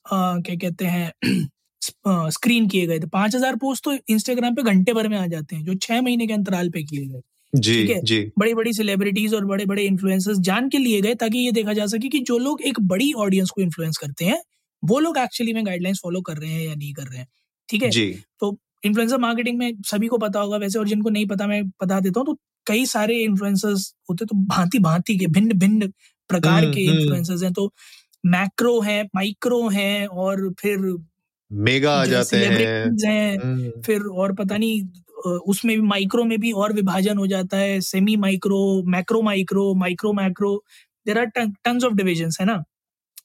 आ, 0.06 0.38
क्या 0.38 0.56
कहते 0.56 0.84
हैं 0.86 1.12
स्क्रीन 2.30 2.68
किए 2.68 2.86
गए 2.86 2.98
थे। 3.00 3.06
पाँच 3.08 3.34
हज़ार 3.34 3.56
पोस्ट 3.56 3.84
तो 3.84 3.92
इंस्टाग्राम 4.08 4.54
पे 4.54 4.62
घंटे 4.62 4.92
भर 4.92 5.08
में 5.08 5.16
आ 5.18 5.26
जाते 5.26 5.56
हैं 5.56 5.64
जो 5.64 5.74
छह 5.76 6.00
महीने 6.02 6.26
के 6.26 6.32
अंतराल 6.32 6.70
पे 6.70 6.82
किए 6.82 7.06
गए। 7.06 7.20
ठीक 7.52 7.90
है? 7.90 8.00
जी। 8.02 8.20
बड़ी 8.38 8.54
बड़ी 8.54 8.72
सेलिब्रिटीज 8.72 9.34
और 9.34 9.44
बड़े 9.44 9.64
बड़े 9.66 9.82
इन्फ्लुएंसर्स 9.82 10.38
जान 10.40 10.68
के 10.68 10.78
लिए 10.78 11.00
गए 11.00 11.14
ताकि 11.14 11.38
ये 11.38 11.52
देखा 11.52 11.72
जा 11.72 11.86
सके 11.86 12.08
कि 12.08 12.18
जो 12.20 12.38
लोग 12.38 12.62
एक 12.62 12.80
बड़ी 12.80 13.12
ऑडियंस 13.12 13.50
को 13.50 13.62
इन्फ्लुएंस 13.62 13.96
करते 13.96 14.24
हैं 14.24 14.40
वो 14.82 14.98
लोग 14.98 15.18
एक्चुअली 15.18 15.52
में 15.52 15.64
गाइडलाइंस 15.66 16.00
फॉलो 16.02 16.20
कर 16.20 16.36
रहे 16.36 16.50
हैं 16.50 16.66
या 16.68 16.74
नहीं 16.74 16.92
कर 16.92 17.02
रहे 17.02 17.18
हैं। 17.18 17.26
ठीक 17.68 17.82
है? 17.82 17.90
जी। 17.90 18.06
तो 18.40 18.56
इन्फ्लुएंसर 18.84 19.18
मार्केटिंग 19.18 19.58
में 19.58 19.72
सभी 19.86 20.06
को 20.06 20.18
पता 20.18 20.40
होगा 20.40 20.56
वैसे 20.56 20.78
और 20.78 20.88
जिनको 20.88 21.10
नहीं 21.10 21.26
पता 21.26 21.46
मैं 21.46 21.62
बता 21.82 22.00
देता 22.00 22.20
हूँ 22.20 22.26
तो 22.26 22.38
कई 22.66 22.86
सारे 22.86 23.18
इन्फ्लुएंसर्स 23.18 23.94
होते 24.10 24.24
तो 24.24 24.36
भांति 24.46 24.78
भांति 24.78 25.16
के 25.16 25.26
भिन्न 25.26 25.58
भिन्न 25.58 25.92
प्रकार 26.30 26.64
के 26.64 26.80
इन्फ्लुएंसर्स। 26.80 27.42
हैं 27.42 27.52
तो 27.52 27.72
मैक्रो 28.26 28.80
है 28.80 29.02
माइक्रो 29.14 29.68
है 29.68 30.06
और 30.06 30.52
फिर 30.60 30.78
मेगा 31.50 31.92
आ 31.92 32.04
जाते 32.04 32.36
हैं। 32.36 32.90
हैं 33.06 33.38
हम्म। 33.38 33.70
फिर 33.82 34.02
और 34.02 34.32
पता 34.32 34.56
नहीं 34.56 34.82
उसमें 35.26 35.74
भी 35.76 35.86
माइक्रो 35.86 36.24
में 36.24 36.38
भी 36.40 36.52
और 36.52 36.72
विभाजन 36.72 37.18
हो 37.18 37.26
जाता 37.26 37.56
है 37.58 37.80
semi 37.80 38.16
micro 38.16 38.60
macro 38.90 39.22
micro 39.22 39.72
micro 39.74 40.12
macro 40.12 40.54
there 41.06 41.18
are 41.18 41.26
tons 41.36 41.84
of 41.84 41.94
division 41.94 42.30
है 42.40 42.46
ना? 42.46 42.62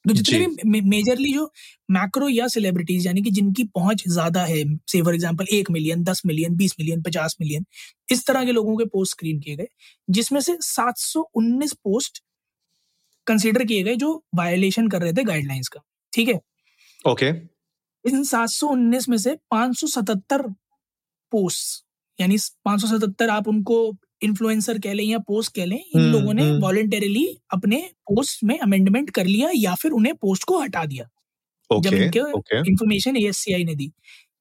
तो 0.08 0.14
जितने 0.14 0.46
भी 0.72 0.82
मेजरली 0.90 1.32
जो 1.34 1.50
मैक्रो 1.92 2.28
या 2.30 2.48
सेलिब्रिटीज 2.48 3.06
यानी 3.08 3.22
कि 3.22 3.32
जिनकी 3.32 3.64
पहुँच 3.76 4.04
ज़्यादा 4.08 4.44
है 4.46 4.64
से 4.88 5.02
फॉर 5.02 5.16
एग्जांपल 5.16 5.46
एक 5.54 5.72
मिलियन 5.72 6.04
दस 6.04 6.22
मिलियन 6.26 6.56
बीस 6.58 6.76
मिलियन 6.80 7.02
पचास 7.04 7.36
मिलियन 7.42 7.66
इस 8.12 8.26
तरह 8.28 8.46
के 8.46 8.52
लोगों 8.52 8.76
के 8.78 8.86
पोस्ट 8.94 9.12
स्क्रीन 9.12 9.40
किए 9.40 9.56
गए 9.56 9.68
जिसमें 10.10 10.40
से 10.42 10.58
सात 10.62 10.98
सौ 10.98 11.22
उन्नीस 11.36 11.74
पोस्ट 11.84 12.24
कंसिडर 13.28 13.64
किए 13.66 13.84
गए 13.84 13.96
जो 13.96 14.14
वायोलेशन 14.36 14.88
कर 14.88 15.02
रहे 15.02 15.14
थे 15.14 15.24
गाइडलाइंस 15.24 15.68
का 15.68 15.82
ठीक 16.14 16.30
है? 16.30 16.40
ओके 17.06 17.32
इन 18.06 18.24
सात 18.24 18.50
सौ 18.50 18.68
उन्नीस 18.68 19.10
में 19.10 19.18
से 19.18 19.36
पाँच 19.52 19.78
सौ 19.80 19.88
सतहत्तर 19.88 20.48
पोस्ट 21.32 21.84
यानी 22.22 22.38
पाँच 22.66 22.82
सौ 22.82 22.88
सतहत्तर 22.88 23.30
आप 23.30 23.48
उनको 23.48 23.96
इन्फ्लुएंसर 24.24 24.80
कह 24.80 24.94
लें 24.94 25.04
या 25.04 25.18
पोस्ट 25.18 25.56
कह 25.56 25.66
लें 25.66 25.78
इन 25.78 26.02
हम्म, 26.02 26.12
लोगों 26.12 26.34
ने 26.34 26.52
वॉलेंटरीली 26.52 27.24
हम्म। 27.24 27.58
अपने 27.58 27.90
पोस्ट 27.94 28.44
में 28.44 28.60
अमेंडमेंट 28.60 29.10
कर 29.10 29.26
लिया 29.26 29.50
या 29.56 29.76
फिर 29.76 29.92
उन्हें 29.92 30.16
पोस्ट 30.16 30.44
को 30.44 30.60
हटा 30.60 30.86
दिया। 30.86 31.06
okay, 31.74 31.92
जब 31.92 31.98
इनके 31.98 32.20
इन्फॉर्मेशन 32.70 33.18
एएससीआई 33.18 33.64
ने 33.64 33.76
दी। 33.76 33.92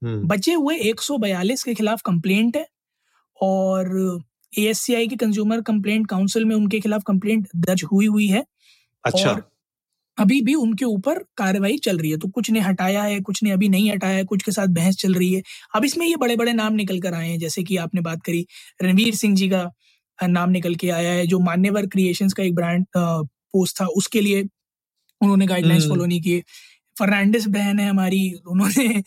हम्म। 0.04 0.28
बचे 0.28 0.52
हुए 0.52 0.76
142 0.76 1.62
के 1.62 1.74
खिलाफ 1.74 2.00
कंप्लेंट 2.06 2.56
है 2.56 2.66
और 3.42 4.20
एएससीआई 4.58 5.08
के 5.08 5.16
कंज्यूमर 5.16 5.60
कंप्लेंट 5.60 6.06
काउंसिल 6.06 6.44
में 6.44 6.56
उनके 6.56 6.80
खिलाफ 6.80 7.02
कंप्लेंट 7.06 7.48
दर्ज 7.56 7.84
हुई 7.84 8.06
हुई 8.06 8.26
है। 8.26 8.44
अच्छा। 9.04 9.30
और 9.30 9.55
अभी 10.18 10.40
भी 10.40 10.54
उनके 10.54 10.84
ऊपर 10.84 11.18
कार्रवाई 11.36 11.76
चल 11.78 11.98
रही 11.98 12.10
है। 12.10 12.16
तो 12.18 12.28
कुछ 12.28 12.50
ने 12.50 12.60
हटाया 12.60 13.02
है 13.02 13.20
कुछ 13.20 13.42
ने 13.42 13.50
अभी 13.50 13.68
नहीं 13.68 13.90
हटाया 13.90 14.16
है 14.16 14.24
कुछ 14.24 14.42
के 14.42 14.52
साथ 14.52 14.66
बहस 14.76 14.96
चल 14.96 15.14
रही 15.14 15.32
है। 15.32 15.42
अब 15.74 15.84
इसमें 15.84 16.06
ये 16.06 16.16
बड़े 16.16 16.36
बड़े 16.36 16.52
नाम 16.52 16.74
निकल 16.74 17.00
कर 17.00 17.14
आए 17.14 17.28
हैं। 17.28 17.38
जैसे 17.38 17.62
कि 17.62 17.76
आपने 17.76 18.00
बात 18.00 18.22
करी 18.22 18.46
रणवीर 18.82 19.14
सिंह 19.14 19.34
जी 19.36 19.48
का 19.48 19.70
नाम 20.18 20.50
निकल 20.50 20.74
के 20.74 20.90
आया 20.90 21.10
है 21.10 21.26
जो 21.26 21.38
मान्यवर 21.40 21.86
क्रिएशंस 21.86 22.32
का 22.32 22.42
एक 22.42 22.54
ब्रांड 22.54 22.86
पोस्ट 22.96 23.80
था 23.80 23.86
उसके 23.96 24.20
लिए 24.20 24.42
उन्होंने 25.20 25.46
गाइडलाइंस 25.46 25.84
फॉलो 25.84 25.94
हम्म। 25.94 26.08
नहीं 26.08 26.20
किए। 26.22 26.42
फर्नांडिस 26.96 27.46
बहन 27.48 27.78
है 27.78 27.88
हमारी 27.88 28.20
उन्होंने 28.48 29.02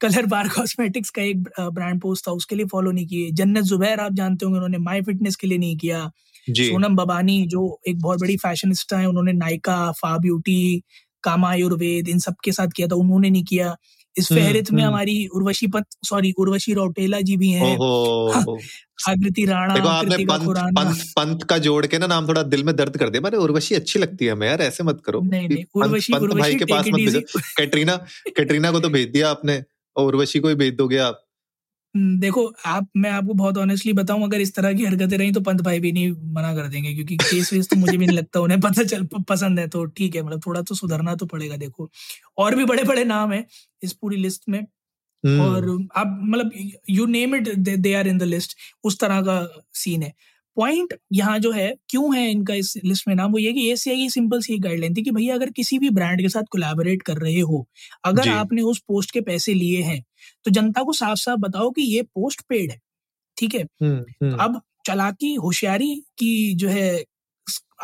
कलर 0.00 0.26
बार 0.26 0.48
कॉस्मेटिक्स 0.48 1.10
का 1.10 1.22
एक 1.22 1.42
ब्रांड 1.60 2.00
पोस्ट 2.00 2.26
था 2.28 2.32
उसके 2.32 2.56
लिए 2.56 2.66
फॉलो 2.66 2.90
नहीं 2.92 3.06
किए। 3.06 3.30
जन्नत 3.32 3.64
जुबैर 3.64 4.00
आप 4.00 4.12
जानते 4.12 4.46
होंगे 4.46 4.56
उन्होंने 4.56 4.78
माई 4.78 5.02
फिटनेस 5.02 5.36
के 5.36 5.46
लिए 5.46 5.58
नहीं 5.58 5.76
किया। 5.76 6.10
सोनम 6.50 6.96
बबानी 6.96 7.46
जो 7.46 7.80
एक 7.88 8.00
बहुत 8.02 8.20
बड़ी 8.20 8.36
फैशनिस्टा 8.36 8.98
है 8.98 9.06
उन्होंने 9.06 9.32
नायका 9.32 9.92
फा 9.92 10.18
ब्यूटी 10.18 10.82
कामा 11.22 11.50
आयुर्वेद 11.50 12.08
इन 12.08 12.18
सब 12.18 12.34
के 12.44 12.52
साथ 12.52 12.68
किया 12.76 12.88
था 12.88 12.94
उन्होंने 12.94 13.30
नहीं 13.30 13.44
किया। 13.44 13.76
इस 14.18 14.32
हम्म, 14.32 14.40
फेहरित 14.40 14.72
में 14.72 14.82
हम्म। 14.82 14.94
हमारी 14.94 15.26
उर्वशी 15.26 15.66
पत 15.66 15.84
सॉरी 16.04 16.32
उर्वशी 16.38 16.74
रौटेला 16.74 17.20
जी 17.20 17.36
भी 17.36 17.48
हैं। 17.48 17.72
आकृति 19.08 19.44
राणा 19.44 19.74
देखो 19.74 19.88
आपने 19.88 20.16
पंत, 20.16 20.48
पंत, 20.56 21.02
पंत 21.02 21.42
का 21.42 21.58
जोड़ 21.58 21.86
के 21.86 21.98
ना 21.98 22.06
नाम 22.06 22.28
थोड़ा 22.28 22.42
दिल 22.42 22.64
में 22.64 22.76
दर्द 22.76 22.96
कर 22.96 23.08
दिया। 23.08 23.20
मैंने 23.20 23.36
उर्वशी 23.36 23.74
अच्छी 23.74 23.98
लगती 23.98 24.24
है 24.24 24.32
हमें 24.32 24.48
यार 24.48 24.62
ऐसे 24.62 24.84
मत 24.84 25.02
करो। 25.04 25.20
नहीं 25.20 25.48
नहीं 25.48 25.64
उर्वशी 25.74 26.12
पंत 26.12 26.34
भाई 26.34 26.54
के 26.54 26.64
पास 26.64 26.86
मत 26.86 26.94
भेजो। 26.94 27.20
कैटरीना 27.56 27.96
कैटरीना 28.36 28.70
को 28.70 28.80
तो 28.80 28.88
भेज 28.88 29.08
दिया 29.08 29.30
आपने 29.30 29.64
और 29.96 30.06
उर्वशी 30.06 30.38
को 30.38 30.48
ही 30.48 30.54
भेज 30.54 30.74
दोगे 30.74 30.98
आप। 30.98 31.24
देखो 31.94 32.44
आप 32.66 32.88
मैं 32.96 33.10
आपको 33.10 33.34
बहुत 33.34 33.58
ऑनेस्टली 33.58 33.92
बताऊँ 33.92 34.22
अगर 34.24 34.40
इस 34.40 34.54
तरह 34.54 34.72
की 34.72 34.84
हरकतें 34.84 35.16
रही 35.16 35.32
तो 35.32 35.40
पंत 35.40 35.60
भाई 35.60 35.80
भी 35.80 35.92
नहीं 35.92 36.12
मना 36.34 36.54
कर 36.54 36.68
देंगे 36.68 36.92
क्योंकि 36.94 37.16
केस 37.16 37.52
वेस 37.52 37.68
तो 37.70 37.76
मुझे 37.76 37.96
भी 37.96 38.06
नहीं 38.06 38.16
लगता 38.16 38.40
उन्हें 38.40 38.60
पता 38.60 38.84
चल 38.84 39.06
पसंद 39.28 39.58
है 39.58 39.66
तो 39.68 39.84
ठीक 39.86 40.14
है 40.16 40.22
मतलब 40.22 40.40
थोड़ा 40.46 40.62
तो 40.62 40.74
सुधरना 40.74 41.14
तो 41.14 41.26
पड़ेगा 41.26 41.56
देखो 41.56 41.90
और 42.38 42.54
भी 42.54 42.64
बड़े 42.64 42.84
बड़े 42.84 43.04
नाम 43.04 43.32
है 43.32 43.44
इस 43.82 43.92
पूरी 43.92 44.16
लिस्ट 44.16 44.48
में 44.48 44.60
और 44.60 45.64
हम्म। 45.64 45.88
आप 45.96 46.18
मतलब 46.22 46.50
you 46.90 47.06
name 47.08 47.34
it 47.34 47.48
they 47.58 47.94
are 47.94 48.08
in 48.08 48.18
the 48.18 48.22
list 48.24 48.56
उस 48.84 48.98
तरह 48.98 49.20
का 49.22 49.46
सीन 49.74 50.02
है 50.02 50.12
पॉइंट 50.56 50.94
यहाँ 51.12 51.38
जो 51.38 51.50
है 51.52 51.72
क्यों 51.88 52.14
है 52.16 52.30
इनका 52.30 52.54
इस 52.54 52.74
लिस्ट 52.84 53.08
में 53.08 53.14
नाम? 53.14 53.32
वो 53.32 53.38
ये 53.38 53.52
कि 53.52 53.68
एसीआई 53.72 53.96
की 53.96 54.08
सिंपल 54.10 54.40
सी 54.40 54.58
गाइडलाइन 54.58 54.94
थी 54.94 55.02
कि 55.02 55.10
भैया 55.10 55.34
अगर 55.34 55.50
किसी 55.50 55.78
भी 55.78 55.90
ब्रांड 55.90 56.20
के 56.22 56.28
साथ 56.28 56.42
कोलैबोरेट 56.50 57.02
कर 57.02 57.18
रहे 57.18 57.40
हो 57.40 57.66
अगर 58.04 58.28
आपने 58.30 58.62
उस 58.62 58.82
पोस्ट 58.88 59.10
के 59.10 59.20
पैसे 59.20 59.54
लिए 59.54 59.82
हैं 59.82 60.02
तो 60.44 60.50
जनता 60.50 60.82
को 60.82 60.92
साफ़ 60.92 61.18
साफ़ 61.18 61.38
बताओ 61.40 61.70
कि 61.70 61.82
ये 61.84 62.02
पोस्ट 62.02 62.42
पेड 62.48 62.70
है 62.70 62.80
ठीक 63.36 63.54
है? 63.54 63.62
हम्म। 63.82 64.36
अब 64.40 64.60
चलाकी 64.86 65.34
होशियारी 65.34 65.94
की 66.18 66.54
जो 66.54 66.68
है 66.68 67.04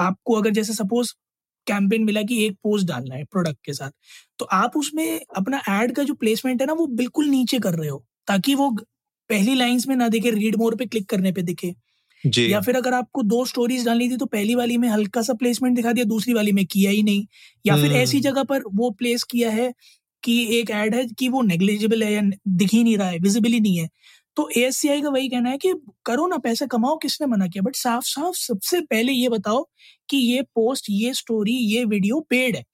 आपको 0.01 0.35
अगर 0.35 0.51
जैसे 0.51 0.73
सपोज़ 0.73 1.13
कैंपेन 1.67 2.05
मिला 2.05 2.23
कि 2.23 2.45
एक 2.47 2.57
पोस्ट 2.63 2.87
डालना 2.87 3.15
है 3.15 3.25
प्रोडक्ट 3.25 3.59
के 3.65 3.73
साथ 3.73 3.91
तो 4.39 4.45
आप 4.53 4.77
उसमें 4.77 5.21
अपना 5.37 5.63
एड 5.71 5.95
का 5.97 6.03
जो 6.03 6.15
प्लेसमेंट 6.15 6.61
है 6.61 6.67
ना 6.67 6.73
वो 6.73 6.87
बिल्कुल 6.97 7.27
नीचे 7.29 7.59
कर 7.59 7.75
रहे 7.75 7.89
हो 7.89 8.05
ताकि 8.29 8.55
वो 8.55 8.71
पहली 9.31 9.55
लाइंस 9.55 9.87
में 9.89 9.95
ना 9.97 10.09
दिखे 10.09 10.31
रीड 10.31 10.57
मोर 10.57 10.75
पे 10.77 10.87
क्लिक 10.87 11.09
करने 11.09 11.33
पे 11.33 11.43
दिखे। 11.43 11.75
जी। 12.25 12.53
या 12.53 12.61
फिर 12.61 12.77
अगर 12.77 12.95
आपको 12.95 13.23
दो 13.25 13.45
स्टोरीज 13.45 13.85
डालनी 13.87 14.09
थी 14.11 14.17
तो 14.17 14.27
पहली 14.27 14.55
वाली 14.55 14.77
में 14.79 14.89
हल्का 14.89 15.23
सा 15.23 15.35
प्लेसमेंट 15.35 15.77
दिखा 15.77 15.93
दिया 15.93 16.05
दूसरी 16.07 16.35
वाली 16.35 16.53
में 16.53 16.65
किया 16.67 16.91
ही 16.91 17.03
नहीं। 17.03 17.27
या 17.65 17.77
फिर 17.77 17.93
ऐसी 17.93 18.19
हम्म। 18.19 18.23
जगह 18.23 18.43
पर 18.45 18.63
वो 18.75 18.91
प्लेस 18.93 19.25
किया 19.25 19.51
है 19.51 19.73
कि 20.23 20.35
एक 20.61 20.71
एड 20.71 20.95
है 20.95 21.05
कि 21.19 21.29
वो 21.29 21.43
नेग्लिजिबल 21.43 22.03
है 22.03 22.13
या 22.13 22.23
दिख 22.49 22.73
ही 22.75 22.83
नहीं 22.85 22.97
रहा 22.99 23.09
है 23.09 23.19
विजिबल 23.19 23.53
ही 23.53 23.61
नहीं 23.61 23.77
है। 23.79 23.89
तो 24.37 24.49
ए 24.59 24.71
का 25.03 25.09
वही 25.11 25.29
कहना 25.29 25.51
है 25.51 25.59
कि 25.59 25.73
करो 26.07 26.27
ना 26.27 26.39
पैसे 26.39 26.67
कमाओ 26.67 26.97
किसने 26.99 27.27
मना 27.27 27.47
किया? 27.49 27.63
बट 27.63 27.77
साफ़ 27.77 28.05
साफ़ 28.07 28.37
सबसे 28.39 28.81
पहले 28.83 29.13
ये 29.13 29.29
बताओ 29.29 29.65
कि 30.09 30.17
ये 30.19 30.43
पोस्ट 30.55 30.87
ये 30.91 31.15
स्टोरी 31.15 31.53
ये 31.67 31.85
वीडियो 31.87 32.21
पेड 32.31 32.57
है। 32.57 32.65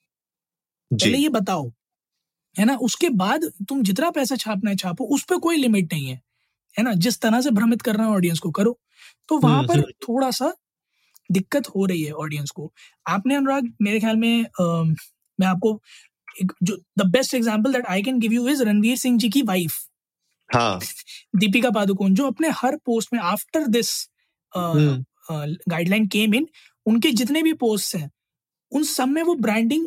पहले 0.91 1.19
ये 1.19 1.29
बताओ 1.29 1.69
है 2.57 2.65
ना? 2.65 2.77
उसके 2.79 3.09
बाद 3.17 3.45
तुम 3.69 3.83
जितना 3.83 4.11
पैसा 4.13 4.37
छापना 4.37 4.71
है 4.71 4.77
छापो 4.77 5.05
उस 5.15 5.25
पर 5.25 5.39
कोई 5.39 5.57
लिमिट 5.57 5.93
नहीं 5.93 6.09
है 6.09 6.21
है 6.77 6.85
ना? 6.85 6.95
जिस 6.95 7.21
तरह 7.21 7.41
से 7.41 7.51
भ्रमित 7.53 7.83
करना 7.83 8.05
है 8.05 8.11
ऑडियंस 8.11 8.39
को 8.41 8.51
करो। 8.53 8.79
तो 9.29 9.39
वहाँ 9.39 9.59
हम्म, 9.59 9.69
पर। 9.69 9.93
थोड़ा 10.03 10.31
सा 10.31 10.53
दिक्कत 11.31 11.69
हो 11.69 11.85
रही 11.87 12.03
है 12.03 12.13
ऑडियंस 12.15 12.51
को। 12.51 12.73
आपने 13.07 13.35
अनुराग 13.35 13.73
मेरे 13.83 14.01
ख्याल 14.01 14.17
में 14.17 14.43
आ, 14.43 14.83
मैं 15.39 15.47
आपको 15.47 15.81
जो 16.63 16.77
the 16.99 17.07
best 17.07 17.35
example 17.35 17.73
that 17.73 17.87
I 17.87 18.03
can 18.03 18.19
give 18.21 18.33
you 18.33 18.49
is 18.49 18.63
Ranveer 18.63 18.97
Singh 18.97 19.19
ji 19.19 19.29
की 19.29 19.43
वाइफ। 19.43 19.79
हाँ। 20.51 20.79
दीपिका 21.37 21.71
पादुकोण 21.71 22.15
जो 22.15 22.27
अपने 22.27 22.49
हर 22.55 22.77
पोस्ट 22.87 23.13
में 23.13 23.21
after 23.21 23.67
this 23.69 23.91
guideline 24.53 26.07
came 26.07 26.35
in 26.35 26.47
उनके 26.87 27.11
जितने 27.13 27.43
भी 27.43 27.53
पोस्ट 27.53 27.97
हैं 27.97 28.11
उन 28.73 28.83
सब 28.85 29.09
में 29.09 29.23
वो 29.23 29.35
ब्रांडिंग 29.35 29.87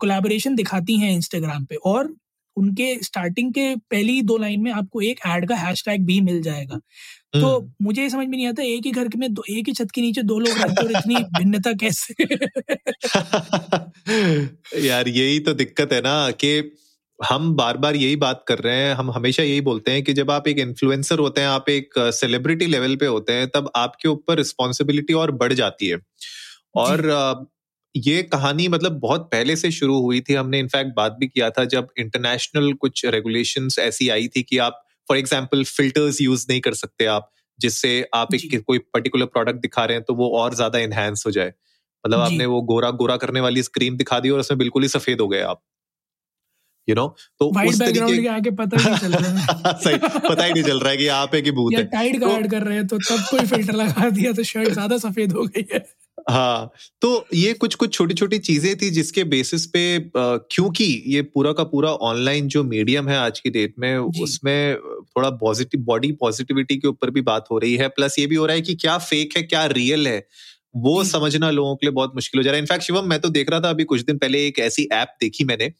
कोलैबोरेशन 0.00 0.54
दिखाती 0.54 0.96
हैं 0.98 1.10
इंस्टाग्राम 1.12 1.64
पे 1.64 1.76
और 1.86 2.14
उनके 2.56 2.94
स्टार्टिंग 3.02 3.52
के 3.54 3.74
पहली 3.90 4.20
दो 4.22 4.36
लाइन 4.38 4.62
में 4.62 4.70
आपको 4.72 5.00
एक 5.00 5.20
ऐड 5.26 5.48
का 5.48 5.56
हैशटैग 5.56 6.04
भी 6.06 6.20
मिल 6.20 6.42
जाएगा। 6.42 6.78
तो 7.34 7.58
हम्म। 7.58 7.72
मुझे 7.82 8.10
समझ 8.10 8.26
में 8.26 8.36
नहीं 8.36 8.46
आता 8.46 8.62
एक 8.62 8.86
ही 8.86 8.90
घर 8.90 9.08
में 9.16 9.34
दो 9.34 9.42
एक 9.50 9.66
ही 9.66 9.72
छत 9.72 9.88
के 9.94 10.00
नीचे 10.00 10.22
दो 10.22 10.38
लोग 10.38 10.58
रहते 10.58 10.84
और 10.84 10.90
इतनी 10.90 11.14
भिन्नता 11.14 11.72
कैसे? 11.72 12.24
यार 14.86 15.08
यही 15.08 15.40
तो 15.40 15.54
दिक्कत 15.54 15.92
है 15.92 16.00
ना 16.00 16.30
कि 16.30 16.76
हम 17.24 17.54
बार 17.54 17.76
बार 17.76 17.96
यही 17.96 18.16
बात 18.16 18.44
कर 18.48 18.58
रहे 18.58 18.76
हैं 18.76 18.94
हम 18.94 19.10
हमेशा 19.10 19.42
यही 19.42 19.60
बोलते 19.60 19.90
हैं 19.90 20.04
कि 20.04 20.12
जब 20.12 20.30
आप 20.30 20.48
एक 20.48 20.58
इन्फ्लुएंसर 20.58 21.18
होते 21.18 21.40
हैं 21.40 21.48
आप 21.48 21.68
एक 21.68 21.90
सेलिब्रिटी 21.98 22.66
लेवल 22.66 22.96
पे 22.96 23.06
होते 23.06 23.32
हैं 23.32 23.48
तब 23.48 23.70
आपके 23.76 24.08
ऊपर 24.08 24.36
रिस्पॉन्सिबिलिटी 24.36 25.12
और 25.12 25.30
बढ़ 25.30 25.52
जाती 25.52 25.86
है। 25.86 25.98
और 26.74 27.10
ये 27.96 28.22
कहानी 28.22 28.68
मतलब 28.68 28.92
बहुत 28.92 29.20
पहले 29.20 29.56
से 29.56 29.70
शुरू 29.70 30.00
हुई 30.00 30.20
थी 30.20 30.34
हमने 30.34 30.58
इनफैक्ट 30.58 30.96
बात 30.96 31.16
भी 31.20 31.26
किया 31.26 31.50
था 31.50 31.64
जब 31.64 31.88
इंटरनेशनल 31.98 32.72
कुछ 32.72 33.06
रेगुलेशंस 33.06 33.78
ऐसी 33.78 34.08
आई 34.08 34.28
थी 34.28 34.42
कि 34.42 34.58
आप 34.58 34.84
फॉर 35.08 35.18
एग्ज़ाम्पल 35.18 35.64
फिल्टर्स 35.66 36.20
यूज़ 36.20 36.46
नहीं 36.50 36.60
कर 36.60 36.74
सकते 36.74 37.06
आप 37.08 37.30
जिससे 37.58 37.90
आप 38.14 38.34
एक 38.34 38.62
कोई 38.66 38.78
पर्टिकुलर 38.94 39.26
प्रोडक्ट 39.28 39.60
दिखा 39.60 39.84
रहे 39.84 39.96
हैं 39.96 40.04
तो 40.04 40.14
वो 40.14 40.28
और 40.38 40.54
ज़्यादा 40.54 40.78
इनहेंस 40.78 41.22
हो 41.26 41.30
जाए। 41.30 41.52
मतलब 42.04 42.20
आपने 42.20 42.46
वो 42.46 42.60
गोरा 42.64 42.90
गोरा 43.00 43.16
करने 43.16 43.40
वाली 43.40 43.62
स्क्रीन 43.62 43.96
दिखा 43.96 44.20
दी 44.20 44.30
और 44.30 44.40
उसमें 44.40 44.58
बिल्कुल 44.58 44.82
ही 44.82 44.88
सफ़ेद 44.88 45.20
हो 45.20 45.28
गए 45.28 45.40
आप। 45.42 45.60
यू 46.88 46.94
नो 46.94 47.06
तो 47.40 47.46
उस 47.68 47.78
तरीके 47.80 48.20
के 48.22 48.28
आगे 48.28 48.50
पता 48.50 48.76
ही 48.76 48.84
नहीं 48.84 48.98
चल 48.98 49.12
रहा 49.14 49.30
है। 49.30 49.74
सही 49.84 49.96
पता 50.28 50.44
ही 50.44 50.52
नहीं 50.52 50.62
चल 50.62 50.80
रहा 50.80 50.90
है 50.90 50.96
कि 50.96 51.06
आप 51.14 51.34
है 51.34 51.42
कि 51.42 51.50
भूत 51.52 51.72
है। 51.74 51.84
टाइट 51.86 52.20
तो 52.20 52.36
कर 52.48 52.62
रहे 52.62 52.76
हैं 52.76 52.86
तो 52.86 52.98
तब 53.00 53.26
कोई 53.30 53.46
फ़िल्टर 53.46 53.74
लगा 53.74 54.08
दिया 54.10 54.32
तो 54.32 54.42
शर्ट 54.44 54.68
ज़्यादा 54.70 54.98
सफ़ेद 54.98 55.32
हो 55.32 55.44
गई 55.46 55.64
है। 55.72 55.84
हाँ 56.28 56.70
तो 57.02 57.26
ये 57.34 57.52
कुछ 57.52 57.74
कुछ 57.74 57.92
छोटी 57.94 58.14
छोटी 58.14 58.38
चीज़ें 58.38 58.76
थी 58.76 58.90
जिसके 58.90 59.24
बेसिस 59.24 59.64
पे 59.66 59.82
क्योंकि 60.16 60.84
ये 61.06 61.22
पूरा 61.24 61.52
का 61.52 61.64
पूरा 61.64 61.90
ऑनलाइन 62.02 62.48
जो 62.48 62.62
मीडियम 62.64 63.08
है 63.08 63.16
आज 63.18 63.40
की 63.40 63.50
डेट 63.50 63.74
में 63.78 63.96
उसमें 64.22 64.76
थोड़ा 64.76 65.30
पॉजिटिव 65.30 65.80
बॉडी 65.80 66.12
पॉजिटिविटी 66.12 66.76
के 66.76 66.88
ऊपर 66.88 67.10
भी 67.10 67.20
बात 67.22 67.44
हो 67.50 67.58
रही 67.58 67.74
है। 67.76 67.88
प्लस 67.88 68.18
ये 68.18 68.26
भी 68.26 68.34
हो 68.34 68.46
रहा 68.46 68.56
है 68.56 68.62
कि 68.62 68.74
क्या 68.74 68.96
फेक 69.00 69.36
है 69.36 69.42
क्या 69.42 69.64
रियल 69.66 70.08
है 70.08 70.18
वो 70.76 71.02
समझना 71.04 71.50
लोगों 71.50 71.76
के 71.76 71.86
लिए 71.86 71.92
बहुत 71.92 72.14
मुश्किल 72.14 72.38
हो 72.38 72.42
जा 72.42 72.50
रहा 72.50 72.56
है। 72.56 72.62
इनफैक्ट 72.62 72.84
शिवम 72.84 73.08
मैं 73.08 73.20
तो 73.20 73.28
देख 73.28 73.50
रहा 73.50 73.60
था 73.60 73.70
अभी 73.70 73.84
कुछ 73.84 74.02
दिन 74.02 74.18
पहले 74.18 74.46
एक 74.46 74.58
ऐसी 74.58 74.88
ऐप 74.92 75.16
देखी 75.20 75.44
मैंने 75.44 75.72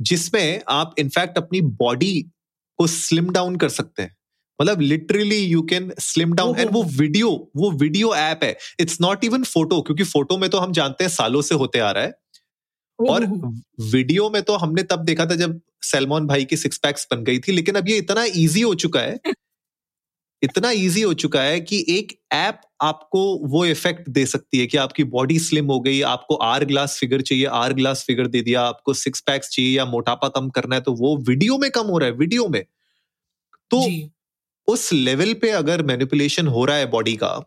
जिसमें 0.00 0.60
आप 0.68 0.94
इनफैक्ट 0.98 1.38
अपनी 1.38 1.60
बॉडी 1.60 2.20
को 2.78 2.86
स्लिम 2.86 3.30
डाउन 3.30 3.56
कर 3.56 3.68
सकते 3.70 4.02
हैं। 4.02 4.16
मतलब 4.60 4.80
literally 4.80 5.38
you 5.38 5.62
can 5.64 5.92
slim 6.00 6.32
down 6.32 6.58
and 6.58 6.70
वो 6.72 6.82
वीडियो 6.98 7.30
वो 7.56 7.70
वीडियो 7.72 8.14
ऐप 8.14 8.44
है। 8.44 8.56
इट्स 8.80 9.00
नॉट 9.00 9.24
इवन 9.24 9.42
फ़ोटो 9.44 9.80
क्योंकि 9.82 10.04
फ़ोटो 10.04 10.38
में 10.38 10.48
तो 10.50 10.58
हम 10.58 10.72
जानते 10.72 11.04
हैं 11.04 11.10
सालों 11.10 11.42
से 11.42 11.54
होते 11.54 11.78
आ 11.78 11.90
रहा 11.90 12.04
है। 12.04 12.14
और 12.98 13.24
वीडियो 13.92 14.30
में 14.30 14.42
तो 14.42 14.56
हमने 14.56 14.82
तब 14.82 15.04
देखा 15.04 15.26
था 15.26 15.34
जब 15.34 15.60
सलमान 15.82 16.26
भाई 16.26 16.44
की 16.44 16.56
सिक्स 16.56 16.78
पैक्स 16.78 17.06
बन 17.12 17.22
गई 17.24 17.38
थी 17.38 17.52
लेकिन 17.52 17.74
अब 17.74 17.88
ये 17.88 17.96
इतना 17.96 18.24
इजी 18.24 18.60
हो 18.60 18.74
चुका 18.74 19.00
है 19.00 19.20
इतना 20.42 20.70
इजी 20.70 21.02
हो 21.02 21.12
चुका 21.14 21.42
है 21.42 21.60
कि 21.60 21.84
एक 21.88 22.12
ऐप 22.32 22.60
आपको 22.82 23.22
वो 23.48 23.64
इफ़ेक्ट 23.66 24.08
दे 24.08 24.24
सकती 24.26 24.58
है 24.58 24.66
कि 24.66 24.76
आपकी 24.78 25.04
बॉडी 25.14 25.38
स्लिम 25.38 25.66
हो 25.66 25.78
गई 25.80 26.00
आपको 26.02 26.34
आर 26.44 26.64
ग्लास 26.64 26.96
फिगर 27.00 27.20
चाहिए 27.20 27.44
आर 27.54 27.72
ग्लास 27.72 28.04
फिगर 28.06 28.26
दे 28.26 28.42
दिया 28.42 28.62
आपको 28.62 28.94
सिक्स 28.94 29.20
पैक्स 29.20 29.50
चाहिए 29.50 29.76
या 29.76 29.84
मोटापा 29.86 30.28
कम 30.28 30.48
करना 30.50 30.74
है 30.74 30.80
तो 30.80 30.92
वो 30.92 31.16
वीडियो 31.28 31.58
में 31.58 31.70
कम 31.70 31.86
हो 31.86 31.98
रहा 31.98 32.08
है 32.08 32.14
वीडियो 32.14 32.48
में। 32.48 32.62
तो 33.70 33.84
उस 34.68 34.92
लेवल 34.92 35.32
पे 35.34 35.50
अगर 35.50 35.82
मैनिपुलेशन 35.82 36.46
हो 36.46 36.64
रहा 36.64 36.76
है 36.76 36.86
बॉडी 36.86 37.16
का 37.16 37.38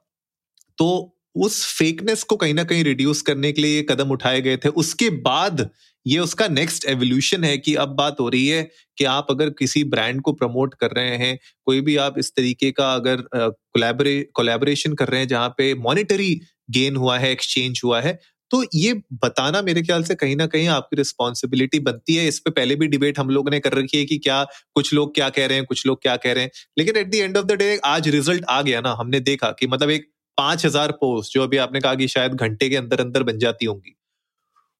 तो 0.77 0.87
उस 1.35 1.65
फेकनेस 1.77 2.23
को 2.23 2.35
कहीं 2.35 2.53
ना 2.53 2.63
कहीं 2.63 2.83
रिड्यूस 2.83 3.21
करने 3.21 3.51
के 3.51 3.61
लिए 3.61 3.81
कदम 3.83 4.11
उठाए 4.11 4.41
गए 4.41 4.57
थे। 4.57 4.69
उसके 4.69 5.09
बाद 5.21 5.69
ये 6.05 6.19
उसका 6.19 6.47
नेक्स्ट 6.47 6.85
एवोल्यूशन 6.85 7.43
है 7.43 7.57
कि 7.57 7.75
अब 7.75 7.89
बात 7.89 8.19
हो 8.19 8.27
रही 8.29 8.47
है 8.47 8.63
कि 8.97 9.03
आप 9.05 9.27
अगर 9.29 9.49
किसी 9.49 9.83
ब्रांड 9.83 10.21
को 10.21 10.33
प्रमोट 10.33 10.73
कर 10.73 10.91
रहे 10.91 11.15
हैं, 11.17 11.37
कोई 11.65 11.81
भी 11.81 11.95
आप 11.97 12.19
इस 12.19 12.31
तरीके 12.35 12.71
का 12.71 12.93
अगर 12.93 13.23
कोलैबोरेशन 13.35 14.93
कर 14.93 15.07
रहे 15.07 15.19
हैं 15.19 15.27
जहाँ 15.27 15.49
पे 15.57 15.73
मॉनिटरी 15.75 16.39
गेन 16.71 16.95
हुआ 16.95 17.17
है 17.19 17.31
एक्सचेंज 17.31 17.81
हुआ 17.83 18.01
है 18.01 18.19
तो 18.53 18.63
ये 18.75 18.93
बताना 19.23 19.61
मेरे 19.61 19.81
ख्याल 19.81 20.03
से 20.03 20.15
कहीं 20.15 20.35
ना 20.35 20.45
कहीं 20.47 20.67
आपकी 20.69 20.95
रिस्पॉन्सिबिलिटी 20.95 21.79
बनती 21.81 22.15
है। 22.15 22.27
इस 22.27 22.39
पर 22.39 22.51
पहले 22.51 22.75
भी 22.75 22.87
डिबेट 22.87 23.19
हम 23.19 23.29
लोग 23.29 23.49
ने 23.49 23.59
कर 23.59 23.73
रखी 23.73 23.97
है 23.97 24.05
कि 24.05 24.17
क्या 24.19 24.43
कुछ 24.75 24.93
लोग 24.93 25.13
क्या 25.15 25.29
कह 25.29 25.45
रहे 25.45 25.57
हैं 25.57 25.65
कुछ 25.65 25.85
लोग 25.87 26.01
क्या 26.01 26.15
कह 26.17 26.33
रहे 26.33 26.43
हैं। 26.43 26.51
लेकिन 26.77 26.97
at 26.97 27.11
the 27.11 27.15
end 27.15 27.37
of 27.37 27.45
the 27.45 27.57
day 27.59 27.75
आज 27.85 28.07
रिज़ल्ट 28.09 28.45
आ 28.49 28.61
गया 28.61 28.81
ना 28.81 28.91
हमने 28.99 29.19
देखा 29.21 29.51
कि 29.59 29.67
मतलब 29.67 29.89
एक 29.89 30.09
पाँच 30.37 30.65
हज़ार 30.65 30.91
पोस्ट 30.99 31.33
जो 31.33 31.43
अभी 31.43 31.57
आपने 31.57 31.79
कहा 31.79 31.95
कि 31.95 32.07
शायद 32.07 32.33
घंटे 32.35 32.69
के 32.69 32.75
अंदर 32.75 33.01
अंदर 33.01 33.23
बन 33.23 33.37
जाती 33.37 33.65
होंगी 33.65 33.95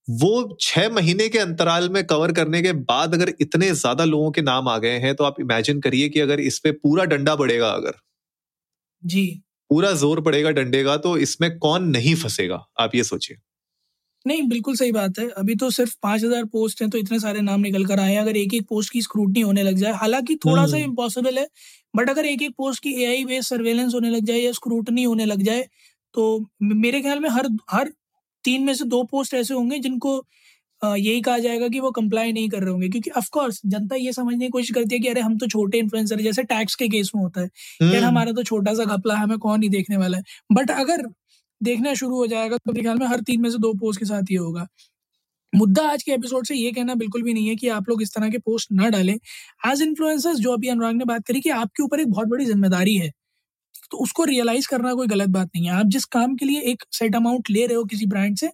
वो 0.08 0.58
छह 0.62 0.89
महीने 0.89 1.27
के 1.30 1.39
अंतराल 1.39 1.89
में 1.89 2.03
कवर 2.06 2.32
करने 2.32 2.62
के 2.62 2.72
बाद 2.88 3.13
अगर 3.13 3.34
इतने 3.42 3.72
ज़्यादा 3.74 4.03
लोगों 4.06 4.32
के 4.32 4.42
नाम 4.42 4.68
आ 4.70 4.77
गए 4.77 4.98
हैं 5.00 5.13
तो 5.15 5.24
आप 5.24 5.39
इमेजिन 5.39 5.80
करिए 5.82 6.10
कि 6.10 6.20
अगर 6.20 6.39
इस 6.42 6.60
पे 6.60 6.72
पूरा 6.74 7.06
डंडा 7.06 7.36
बढ़ेगा 7.36 7.70
अगर। 7.72 7.98
जी। 9.03 9.25
पूरा 9.70 9.92
ज़ोर 9.96 10.22
पड़ेगा 10.22 10.50
डंडे 10.51 10.84
का 10.84 10.98
तो 10.98 11.15
इसमें 11.20 11.58
कौन 11.60 11.88
नहीं 11.89 12.13
फंसेगा 12.15 12.56
आप 12.80 12.96
ये 12.96 13.03
सोचिए। 13.03 13.38
नहीं 14.25 14.42
बिल्कुल 14.50 14.75
सही 14.75 14.92
बात 14.92 15.20
है। 15.20 15.27
अभी 15.38 15.56
तो 15.56 15.70
सिर्फ़ 15.72 15.96
पाँच 16.03 16.24
हज़ार 16.24 16.46
पोस्ट 16.48 16.82
हैं 16.82 16.89
तो 16.89 16.98
इतने 16.98 17.20
सारे 17.20 17.42
नाम 17.42 17.62
निकल 17.62 17.86
कर 17.86 18.00
आए 18.00 18.12
हैं। 18.13 18.20
अगर 18.22 18.38
एक 18.38 18.53
एक 18.53 18.65
पोस्ट 18.70 18.92
की 18.92 19.01
स्क्रूटनी 19.01 19.42
होने 19.42 19.63
लग 19.63 19.75
जाए 19.77 19.94
हालाँकि 19.96 20.36
थोड़ा 20.46 20.65
सा 20.68 20.77
इम्पॉसिबल 20.80 21.38
है 21.38 21.48
बट 21.94 22.10
अगर 22.10 22.25
एक 22.25 22.42
एक 22.42 22.53
पोस्ट 22.58 22.84
की 22.84 22.94
ए 22.94 23.06
आई 23.08 23.25
बेस्ड 23.25 23.50
सर्वेलेंस 23.50 23.94
होने 23.94 24.10
लग 24.10 24.25
जाए 24.25 24.39
या 24.39 24.51
स्क्रूटनी 24.51 25.03
होने 25.03 25.25
लग 25.25 25.42
जाए 25.44 25.68
तो 26.15 26.24
मेरे 26.63 27.01
ख्याल 27.01 27.20
में 27.20 27.30
हर 27.30 27.50
हर 27.72 27.92
तीन 28.46 28.63
में 28.63 28.74
से 28.74 28.86
दो 28.86 29.03
पोस्ट 29.12 29.34
ऐसे 29.34 29.53
होंगे 29.53 29.80
जिनको 29.80 30.24
यही 30.82 31.22
कहा 31.22 31.38
जाएगा 31.39 31.68
कि 31.68 31.80
वो 31.80 31.89
कंप्लाई 31.92 32.32
नहीं 32.32 32.50
कर 32.50 32.60
रहे 32.60 32.72
होंगे। 32.72 32.88
क्योंकि 32.89 33.10
ऑफ़ 33.18 33.27
कोर्स 33.34 33.60
जनता 33.65 33.96
ये 33.96 34.12
समझने 34.13 34.46
की 34.46 34.50
कोशिश 34.51 34.72
करती 34.75 34.96
है 34.96 35.00
कि 35.01 35.08
अरे 35.08 35.22
हम 35.22 35.38
तो 35.38 35.48
छोटे 35.48 35.77
इन्फ्लुएंसर 35.80 36.22
जैसे 36.22 36.44
टैक्स 36.46 36.75
के 36.75 36.88
केस 36.88 37.12
में 37.15 37.22
होता 37.24 37.42
है 37.42 37.48
यार 37.82 37.94
हम्म। 37.94 38.06
हमारा 38.06 38.32
तो 38.32 38.44
छोटा 38.44 38.74
सा 38.74 38.86
घपला 38.86 39.15
है 39.15 39.24
हमें 39.24 39.38
कौन 39.39 39.60
नहीं 39.60 39.70
देखने 39.70 39.98
वाला 39.98 40.18
है। 40.18 40.24
बट 40.51 40.72
अगर 40.72 41.06
देखना 41.62 41.93
शुरू 41.95 42.17
हो 42.17 42.27
जाएगा 42.27 42.57
तो 42.57 42.72
मेरे 42.72 42.83
ख्याल 42.83 43.00
में 43.00 43.05
हर 43.07 43.22
तीन 43.22 43.41
में 43.41 43.50
से 43.50 43.57
दो 43.60 43.74
पोस्ट 43.75 44.00
के 44.00 44.05
साथ 44.05 44.31
ये 44.31 44.38
होगा। 44.38 44.67
मुद्दा 45.53 45.83
आज 45.89 46.03
के 46.03 46.12
एपिसोड 46.12 46.45
से 46.45 46.55
ये 46.55 46.72
कहना 46.72 46.95
बिल्कुल 46.95 47.24
भी 47.24 47.33
नहीं 47.33 47.48
है 47.48 47.55
कि 47.55 47.67
आप 47.69 47.89
लोग 47.89 48.01
इस 48.01 48.13
तरह 48.13 48.29
के 48.29 48.38
पोस्ट 48.39 48.72
ना 48.74 48.89
डालें। 48.89 49.13
एज 49.13 49.81
इन्फ्लुएंसर्स 49.81 50.38
जो 50.38 50.53
अभी 50.53 50.67
अनुराग 50.69 50.95
ने 50.95 51.05
बात 51.05 51.25
करी 51.27 51.41
कि 51.41 51.50
आपके 51.51 51.83
ऊपर 51.83 52.00
एक 52.00 52.07
बहुत 52.10 52.27
बड़ी 52.27 52.45
ज़िम्मेदारी 52.45 52.95
है 52.95 53.12
तो 53.91 53.98
उसको 53.98 54.24
रियलाइज़ 54.25 54.67
करना 54.67 54.93
कोई 54.93 55.07
गलत 55.07 55.29
बात 55.29 55.50
नहीं 55.55 55.67
है। 55.67 55.74
आप 55.74 55.86
जिस 55.88 56.05
काम 56.07 56.36
के 56.36 56.45
लिए 56.45 56.62
एक 56.72 56.83
सेट 56.93 57.15
अमाउंट 57.15 57.50
ले 57.50 57.65
रहे 57.65 57.75
हो 57.75 57.83
किसी 57.86 58.05
ब्रांड 58.07 58.38
से 58.38 58.50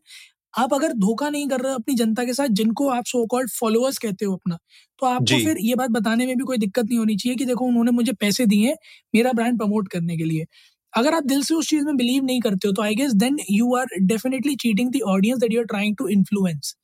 आप 0.53 0.73
अगर 0.73 0.93
धोखा 0.95 1.29
नहीं 1.29 1.47
कर 1.47 1.61
रहे 1.61 1.71
हो 1.71 1.77
अपनी 1.77 1.95
जनता 1.95 2.23
के 2.25 2.33
साथ 2.33 2.47
जिनको 2.59 2.87
आप 2.89 3.05
सो 3.07 3.25
कॉल्ड 3.27 3.49
फॉलोअर्स 3.51 3.97
कहते 3.97 4.25
हो 4.25 4.33
अपना 4.35 4.57
तो 5.01 5.05
आपको 5.07 5.37
फिर 5.45 5.57
ये 5.61 5.75
बात 5.75 5.89
बताने 5.91 6.25
में 6.27 6.35
भी 6.37 6.43
कोई 6.43 6.57
दिक्कत 6.57 6.85
नहीं 6.85 6.97
होनी 6.99 7.15
चाहिए 7.15 7.35
कि 7.37 7.45
देखो 7.45 7.65
उन्होंने 7.65 7.91
मुझे 7.91 8.13
पैसे 8.15 8.45
दिए 8.47 8.73
मेरा 9.15 9.31
ब्रांड 9.33 9.57
प्रमोट 9.59 9.87
करने 9.87 10.17
के 10.17 10.23
लिए। 10.23 10.45
अगर 10.93 11.13
आप 11.13 11.23
दिल 11.25 11.41
से 11.43 11.53
उस 11.55 11.69
चीज़ 11.69 11.85
में 11.85 11.95
बिलीव 11.97 12.23
नहीं 12.25 12.39
करते 12.41 12.67
हो 12.67 12.73
तो 12.73 12.81
I 12.81 12.95
guess 12.95 13.13
then 13.15 13.37
you 13.51 13.75
are 13.75 13.87
definitely 14.03 14.55
cheating 14.57 14.91
the 14.91 15.01
audience 15.07 15.39
that 15.39 15.53
you 15.53 15.59
are 15.59 15.65
trying 15.67 15.95
to 15.97 16.07
influence 16.09 16.75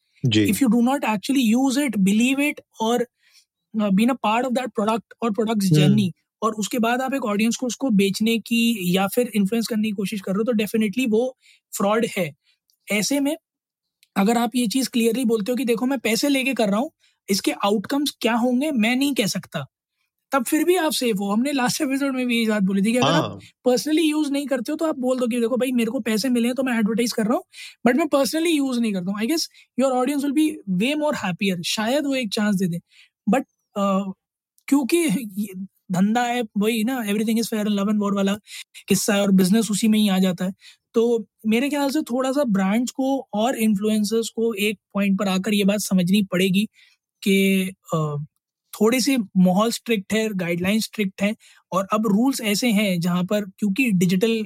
if 0.47 0.59
you 0.61 0.67
do 0.69 0.81
not 0.81 1.03
actually 1.05 1.41
use 1.43 1.79
it 1.79 1.97
believe 2.01 2.41
it 2.41 2.61
और 2.81 3.05
been 3.73 4.09
a 4.09 4.13
part 4.23 4.45
of 4.45 4.53
that 4.53 4.69
product 4.75 5.13
और 5.23 5.31
product 5.33 5.63
journey 5.73 6.11
और 6.41 6.53
उसके 6.55 6.79
बाद 6.79 7.01
आप 7.01 7.13
एक 7.13 7.25
audience 7.25 7.55
को 7.55 7.67
उसको 7.67 7.89
बेचने 7.95 8.37
की 8.41 8.61
या 8.95 9.07
फिर 9.07 9.31
इन्फ्लुएंस 9.35 9.67
करने 9.67 9.83
की 9.83 9.91
कोशिश 9.93 10.21
कर 10.21 10.31
रहे 10.31 10.37
हो 10.39 10.43
तो 10.43 10.51
डेफिनेटली 10.53 11.05
वो 11.09 11.23
फ्रॉड 11.73 12.05
है। 12.17 12.31
ऐसे 12.87 13.19
में 13.21 13.35
अगर 14.15 14.37
आप 14.37 14.55
ये 14.55 14.67
चीज़ 14.69 14.89
क्लियरली 14.89 15.25
बोलते 15.25 15.51
हो 15.51 15.55
कि 15.57 15.65
देखो 15.65 15.85
मैं 15.85 15.99
पैसे 15.99 16.29
लेके 16.29 16.53
कर 16.55 16.69
रहा 16.69 16.79
हूँ 16.79 16.91
इसके 17.29 17.51
आउटकम्स 17.65 18.15
क्या 18.21 18.35
होंगे 18.37 18.71
मैं 18.73 18.95
नहीं 18.95 19.13
कह 19.15 19.27
सकता। 19.27 19.65
तब 20.35 20.43
फिर 20.45 20.63
भी 20.65 20.75
आप 20.77 20.91
सेफ़ 20.91 21.17
हो। 21.17 21.31
हमने 21.31 21.51
लास्ट 21.53 21.81
एपिसोड 21.81 22.15
में 22.15 22.25
भी 22.27 22.35
यही 22.35 22.47
बात 22.47 22.63
बोली 22.63 22.81
थी 22.81 22.91
कि 22.91 22.97
अगर 22.97 23.11
आप 23.11 23.39
पर्सनली 23.65 24.01
हाँ। 24.01 24.09
यूज़ 24.09 24.31
नहीं 24.31 24.45
करते 24.47 24.71
हो 24.71 24.75
तो 24.77 24.85
आप 24.85 24.97
बोल 24.99 25.19
दो 25.19 25.27
कि 25.27 25.39
देखो 25.41 25.57
भाई 25.57 25.71
मेरे 25.71 25.91
को 25.91 25.99
पैसे 26.01 26.29
मिले 26.29 26.47
हैं 26.47 26.55
तो 26.55 26.63
मैं 26.63 26.77
एडवर्टाइज 26.79 27.11
कर 27.13 27.25
रहा 27.25 27.35
हूँ 27.35 27.43
बट 27.85 27.95
मैं 27.95 28.07
पर्सनली 28.09 28.49
यूज़ 28.51 28.79
नहीं 28.79 28.93
करता 28.93 29.11
हूँ। 29.11 29.19
I 29.19 29.27
guess 29.27 29.47
your 29.77 29.91
audience 29.93 30.23
will 30.23 30.31
be 30.33 30.49
way 30.77 30.93
more 30.95 31.15
happier 31.15 31.61
शायद 31.65 32.05
वो 32.05 32.15
एक 32.15 32.33
चांस 32.33 32.55
दे 32.55 32.67
दे। 32.67 32.79
बट 33.27 33.45
क्योंकि 34.67 35.07
धंधा 35.91 36.21
है 36.23 36.43
वही 36.57 36.83
ना 36.83 37.01
everything 37.09 37.39
is 37.39 37.49
fair 37.49 37.67
love 37.69 37.89
and 37.89 37.99
war 38.01 38.15
वाला 38.15 38.33
किस्सा 38.87 39.13
है 39.13 39.21
और 39.21 39.31
बिज़नेस 39.33 39.71
उसी 39.71 39.87
में 39.87 39.99
ही 39.99 40.07
आ 40.09 40.17
जाता 40.19 40.45
है। 40.45 40.53
तो 40.95 41.25
मेरे 41.47 41.69
ख्याल 41.69 41.89
से 41.91 42.01
थोड़ा 42.01 42.31
सा 42.31 42.43
ब्रांड्स 42.49 42.91
को 42.91 43.17
और 43.33 43.57
इन्फ्लुएंसर्स 43.59 44.29
को 44.29 44.53
एक 44.53 44.79
पॉइंट 44.93 45.17
पर 45.19 45.27
आकर 45.27 45.53
ये 45.53 45.63
बात 45.63 45.79
समझनी 45.81 46.23
पड़ेगी 46.31 46.65
कि 47.23 47.71
थोड़े 48.75 48.99
से 48.99 49.17
माहौल 49.37 49.71
स्ट्रिक्ट 49.71 50.13
है 50.13 50.27
गाइडलाइन 50.35 50.79
स्ट्रिक्ट 50.79 51.21
है 51.21 51.35
और 51.71 51.87
अब 51.93 52.07
रूल्स 52.07 52.41
ऐसे 52.41 52.71
हैं 52.71 52.99
जहाँ 52.99 53.23
पर 53.23 53.45
क्योंकि 53.49 53.89
डिजिटल 53.93 54.43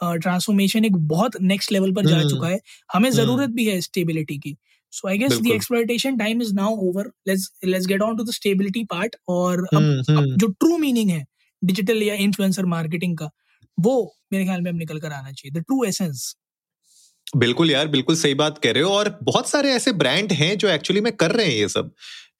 ट्रांसफॉर्मेशन 0.00 0.84
एक 0.84 0.96
बहुत 1.08 1.40
नेक्स्ट 1.42 1.72
लेवल 1.72 1.92
पर 1.92 2.06
जा 2.06 2.22
चुका 2.22 2.46
हम्म। 2.46 2.54
है 2.54 2.60
हमें 2.94 3.10
ज़रूरत 3.10 3.44
हम्म। 3.44 3.54
भी 3.54 3.64
है 3.64 3.80
स्टेबिलिटी 3.80 4.38
की 4.38 4.56
I 4.92 5.16
guess 5.16 5.32
the 5.32 5.42
बिल्कुल। 5.42 5.56
exploitation 5.56 6.18
time 6.18 6.40
is 6.40 6.52
now 6.52 6.70
over. 6.78 7.04
Let's 7.26 7.48
let's 7.64 7.86
get 7.86 8.02
on 8.02 8.18
to 8.18 8.24
the 8.24 8.34
stability 8.34 8.84
part 8.86 9.16
और 9.28 9.64
अब, 9.64 9.76
हम्म, 9.76 10.16
अब 10.18 10.36
जो 10.38 10.46
ट्रू 10.48 10.78
मीनिंग 10.78 11.10
है 11.10 11.24
डिजिटल 11.62 12.02
या 12.02 12.14
इन्फ्लुएंसर 12.14 12.64
मार्केटिंग 12.66 13.16
का 13.18 13.30
वो 13.78 13.94
मेरे 14.32 14.44
ख्याल 14.44 14.60
में 14.60 14.70
अब 14.70 14.76
निकल 14.76 14.98
कर 14.98 15.12
आना 15.12 15.32
चाहिए 15.32 15.60
द 15.60 15.64
ट्रू 15.64 15.84
एसेंस 15.84 16.34
बिल्कुल 17.36 17.70
यार 17.70 17.88
बिल्कुल 17.88 18.16
सही 18.16 18.34
बात 18.34 18.58
कह 18.58 18.72
रहे 18.72 18.82
हो 18.82 18.90
और 18.90 19.18
बहुत 19.22 19.48
सारे 19.48 19.70
ऐसे 19.72 19.92
ब्रांड 19.92 20.32
हैं 20.32 20.56
जो 20.58 20.68
एक्चुअली 20.68 21.00
में 21.00 21.12
कर 21.16 21.32
रहे 21.32 21.46
हैं 21.46 21.54
ये 21.54 21.68
सब 21.68 21.92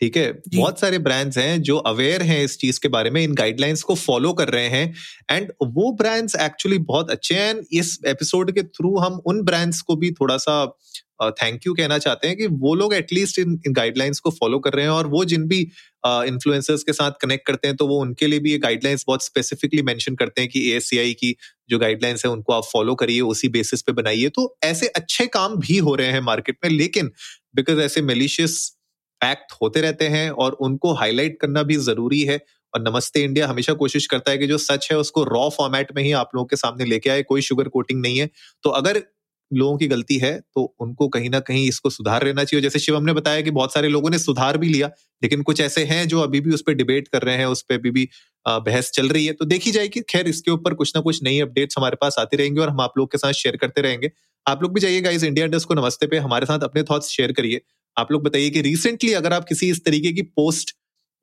ठीक 0.02 0.16
है? 0.16 0.32
बहुत 0.54 0.80
सारे 0.80 0.98
ब्रांड्स 0.98 1.38
हैं 1.38 1.62
जो 1.62 1.76
अवेयर 1.76 2.22
हैं 2.22 2.44
इस 2.44 2.58
चीज़ 2.58 2.80
के 2.80 2.88
बारे 2.88 3.10
में 3.10 3.22
इन 3.22 3.34
गाइडलाइंस 3.34 3.82
को 3.82 3.94
फॉलो 3.94 4.32
कर 4.32 4.48
रहे 4.48 4.68
हैं 4.68 4.94
एंड 5.30 5.52
वो 5.62 5.92
ब्रांड्स 5.92 6.34
एक्चुअली 6.34 6.78
बहुत 6.78 7.10
अच्छे 7.10 7.34
हैं 7.34 7.54
इस 7.72 7.98
एपिसोड 8.06 8.52
के 8.52 8.62
थ्रू 8.62 8.98
हम 8.98 9.22
उन 9.26 9.42
ब्रांड्स 9.42 9.80
को 9.80 9.96
भी 9.96 10.10
थोड़ा 10.10 10.36
सा 10.36 10.78
थैंक 11.22 11.66
यू 11.66 11.74
कहना 11.74 11.98
चाहते 11.98 12.28
हैं 12.28 12.36
कि 12.36 12.46
वो 12.46 12.74
लोग 12.74 12.94
एटलीस्ट 12.94 13.38
इन, 13.38 13.60
इन 13.66 13.72
गाइडलाइंस 13.72 14.20
को 14.20 14.30
फॉलो 14.30 14.58
कर 14.58 14.72
रहे 14.72 14.84
हैं 14.84 14.92
और 14.92 15.06
वो 15.06 15.24
जिन 15.24 15.48
भी 15.48 15.60
इन्फ्लुएंसर्स 16.06 16.82
के 16.82 16.92
साथ 16.92 17.12
कनेक्ट 17.20 17.46
करते 17.46 17.68
हैं 17.68 17.76
तो 17.76 17.86
वो 17.86 18.00
उनके 18.00 18.26
लिए 18.26 18.38
भी 18.38 18.52
ये 18.52 18.58
गाइडलाइंस 18.58 19.04
बहुत 19.06 19.24
स्पेसिफिकली 19.24 19.82
मेंशन 19.82 20.14
करते 20.14 20.40
हैं 20.40 20.50
कि 20.50 20.72
एएससीआई 20.72 21.12
की 21.12 21.36
जो 21.70 21.78
गाइडलाइंस 21.78 22.24
है 22.24 22.30
उनको 22.30 22.52
आप 22.52 22.64
फॉलो 22.64 22.94
करिए 22.94 23.20
उसी 23.20 23.48
बेसिस 23.48 23.82
पे 23.82 23.92
बनाइए। 23.92 24.28
तो 24.28 24.58
ऐसे 24.62 24.86
अच्छे 24.86 25.26
काम 25.26 25.56
भी 25.56 25.78
हो 25.78 25.94
रहे 25.94 26.08
हैं 26.08 26.20
मार्केट 26.20 26.56
में 26.64 26.70
लेकिन 26.70 27.12
बिकॉज़ 27.54 27.80
ऐसे 27.80 28.02
मेलिशियस 28.02 28.76
एक्ट 29.22 29.52
होते 29.62 29.80
रहते 29.80 30.08
हैं 30.08 30.28
और 30.30 30.52
उनको 30.60 30.92
हाईलाइट 30.94 31.38
करना 31.40 31.62
भी 31.62 31.76
ज़रूरी 31.78 32.20
है। 32.22 32.40
और 32.74 32.82
नमस्ते 32.82 33.22
इंडिया 33.22 33.46
हमेशा 33.48 33.72
कोशिश 33.74 34.06
करता 34.06 34.30
है 34.30 34.38
कि 34.38 34.46
जो 34.46 34.58
सच 34.58 34.88
है 34.90 34.98
उसको 34.98 35.24
रॉ 35.24 35.48
फॉर्मेट 35.50 35.92
में 35.96 36.02
ही 36.02 36.12
आप 36.14 36.30
लोगों 36.34 36.46
के 36.46 36.56
सामने 36.56 36.84
लेके 36.84 37.10
आए, 37.10 37.22
कोई 37.22 37.40
शुगर 37.42 37.68
कोटिंग 37.68 38.00
नहीं 38.02 38.18
है। 38.18 38.30
तो 38.64 38.70
अगर 38.72 39.02
लोगों 39.50 39.76
की 39.78 39.86
गलती 39.88 40.16
है 40.18 40.32
तो 40.54 40.62
उनको 40.80 41.08
कहीं 41.08 41.30
ना 41.30 41.38
कहीं 41.40 41.66
इसको 41.68 41.90
सुधार 41.90 42.24
लेना 42.24 42.44
चाहिए। 42.44 42.62
जैसे 42.62 42.78
शिवम 42.78 43.04
ने 43.04 43.12
बताया 43.12 43.40
कि 43.40 43.50
बहुत 43.50 43.72
सारे 43.74 43.88
लोगों 43.88 44.10
ने 44.10 44.18
सुधार 44.18 44.58
भी 44.58 44.68
लिया, 44.68 44.90
लेकिन 45.22 45.42
कुछ 45.42 45.60
ऐसे 45.60 45.84
हैं 45.84 46.06
जो 46.08 46.20
अभी 46.20 46.40
भी 46.40 46.54
उस 46.54 46.62
पर 46.66 46.74
डिबेट 46.74 47.08
कर 47.08 47.22
रहे 47.22 47.36
हैं, 47.36 47.46
उस 47.46 47.62
पर 47.62 47.74
अभी 47.74 47.90
भी 47.90 48.08
बहस 48.46 48.90
चल 48.90 49.08
रही 49.08 49.26
है। 49.26 49.32
तो 49.32 49.44
देखी 49.44 49.70
जाएगी 49.70 50.00
खैर 50.10 50.28
इसके 50.28 50.50
ऊपर 50.50 50.74
कुछ 50.74 50.92
ना 50.96 51.02
कुछ 51.02 51.22
नई 51.22 51.38
अपडेट्स 51.40 51.78
हमारे 51.78 51.96
पास 52.00 52.16
आती 52.18 52.36
रहेंगे 52.36 52.60
और 52.60 52.68
हम 52.68 52.80
आप 52.80 52.98
लोग 52.98 53.12
के 53.12 53.18
साथ 53.18 53.32
शेयर 53.34 53.56
करते 53.56 53.80
रहेंगे। 53.80 54.10
आप 54.46 54.62
लोग 54.62 54.74
भी 54.74 54.80
जाइएगा 54.80 55.10
इस 55.10 55.24
इंडिया 55.24 55.46
इंडस्ट 55.46 55.68
को 55.68 55.74
नमस्ते 55.74 56.06
पे, 56.06 56.18
हमारे 56.18 56.46
साथ 56.46 56.60
अपने 56.60 56.82
थॉट्स 56.82 57.08
शेयर 57.08 57.32
करिए। 57.32 57.60
आप 57.96 58.12
लोग 58.12 58.22
बताइए 58.22 58.50
कि 58.50 58.60
रिसेंटली 58.60 59.12
अगर 59.12 59.32
आप 59.32 59.44
किसी 59.44 59.70
इस 59.70 59.84
तरीके 59.84 60.12
की 60.12 60.22
पोस्ट 60.22 60.76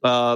आ, 0.06 0.36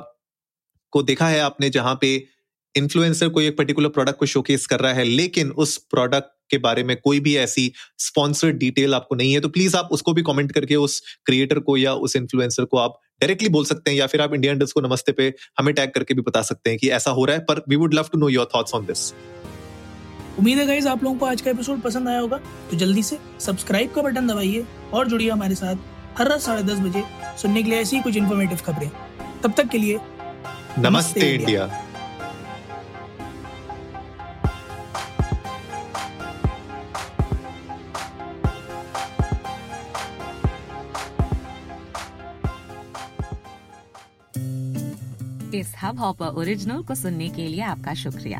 को 0.91 1.03
देखा 1.03 1.27
है 1.27 1.39
आपने 1.39 1.69
जहाँ 1.69 1.97
पे 2.01 2.27
इन्फ्लुएंसर 2.75 3.29
कोई 3.29 3.47
एक 3.47 3.57
पर्टिकुलर 3.57 3.89
प्रोडक्ट 3.89 4.19
को 4.19 4.25
शोकेस 4.25 4.65
कर 4.67 4.79
रहा 4.79 4.93
है 4.93 5.03
लेकिन 5.03 5.51
उस 5.51 5.77
प्रोडक्ट 5.77 6.31
के 6.49 6.57
बारे 6.57 6.83
में 6.83 6.97
कोई 6.97 7.19
भी 7.19 7.35
ऐसी 7.37 7.71
स्पॉन्सर्ड 7.97 8.57
डिटेल 8.57 8.95
आपको 8.95 9.15
नहीं 9.15 9.33
है 9.33 9.39
तो 9.39 9.49
प्लीज़ 9.49 9.75
आप 9.77 9.89
उसको 9.91 10.13
भी 10.13 10.21
कमेंट 10.21 10.51
करके 10.51 10.75
उस 10.75 11.01
क्रिएटर 11.25 11.59
को 11.59 11.77
या 11.77 11.93
उस 11.93 12.15
इन्फ्लुएंसर 12.15 12.65
को 12.65 12.77
आप 12.77 12.99
डायरेक्टली 13.21 13.49
बोल 13.49 13.65
सकते 13.65 13.91
हैं 13.91 13.97
या 13.97 14.07
फिर 14.07 14.21
आप 14.21 14.33
इंडिया 14.33 14.53
इंडस्ट 14.53 14.73
को 14.73 14.81
नमस्ते 14.81 15.11
पे 15.11 15.33
हमें 15.59 15.73
टैग 15.73 15.91
करके 15.91 16.13
भी 16.13 16.21
बता 16.21 16.41
सकते 16.41 16.69
हैं 16.69 16.79
कि 16.79 16.89
ऐसा 16.89 17.11
हो 17.11 17.25
रहा 17.25 17.35
है 17.35 17.43
पर 17.43 17.63
we 17.69 17.75
would 17.75 17.93
love 17.93 18.09
to 18.11 18.19
know 18.19 18.29
your 18.29 18.49
thoughts 18.55 18.73
on 18.73 18.85
this 18.85 19.11
उम्मीद 20.39 20.57
है 20.57 20.65
गाइज़ 20.67 20.87
आप 20.87 21.03
लोगों 21.03 21.17
को 21.17 21.25
आज 21.25 21.41
का 21.41 21.51
एपिसोड 21.51 21.81
पसंद 21.81 22.07
आया 22.07 22.19
होगा 22.19 22.37
तो 22.71 22.77
जल्दी 22.77 23.03
से 23.03 23.17
सब्सक्राइब 23.39 23.91
का 23.91 24.01
बटन 24.01 24.27
दबाइए 24.27 24.65
और 24.93 25.07
जुड़िए 25.07 25.29
हमारे 25.29 25.55
साथ। 25.55 25.75
हर 26.17 26.27
रात 26.27 26.41
साढ़े 26.41 26.63
दस 26.63 26.79
बजे 26.79 27.03
सुनने 27.41 27.63
के 27.63 27.69
लिए 27.69 27.79
ऐसी 27.81 27.99
कुछ 28.01 28.17
इन्फॉर्मेटिव 28.17 28.57
खबरें। 28.65 28.89
तब 29.43 29.53
तक 29.57 29.67
के 29.67 29.77
लिए 29.77 29.99
नमस्ते 30.79 31.33
इंडिया। 31.33 31.69
इस 45.55 45.73
हब 45.81 45.99
हॉपर 45.99 46.25
ओरिजिनल 46.25 46.81
को 46.83 46.95
सुनने 46.95 47.29
के 47.29 47.47
लिए 47.47 47.61
आपका 47.61 47.93
शुक्रिया। 47.93 48.39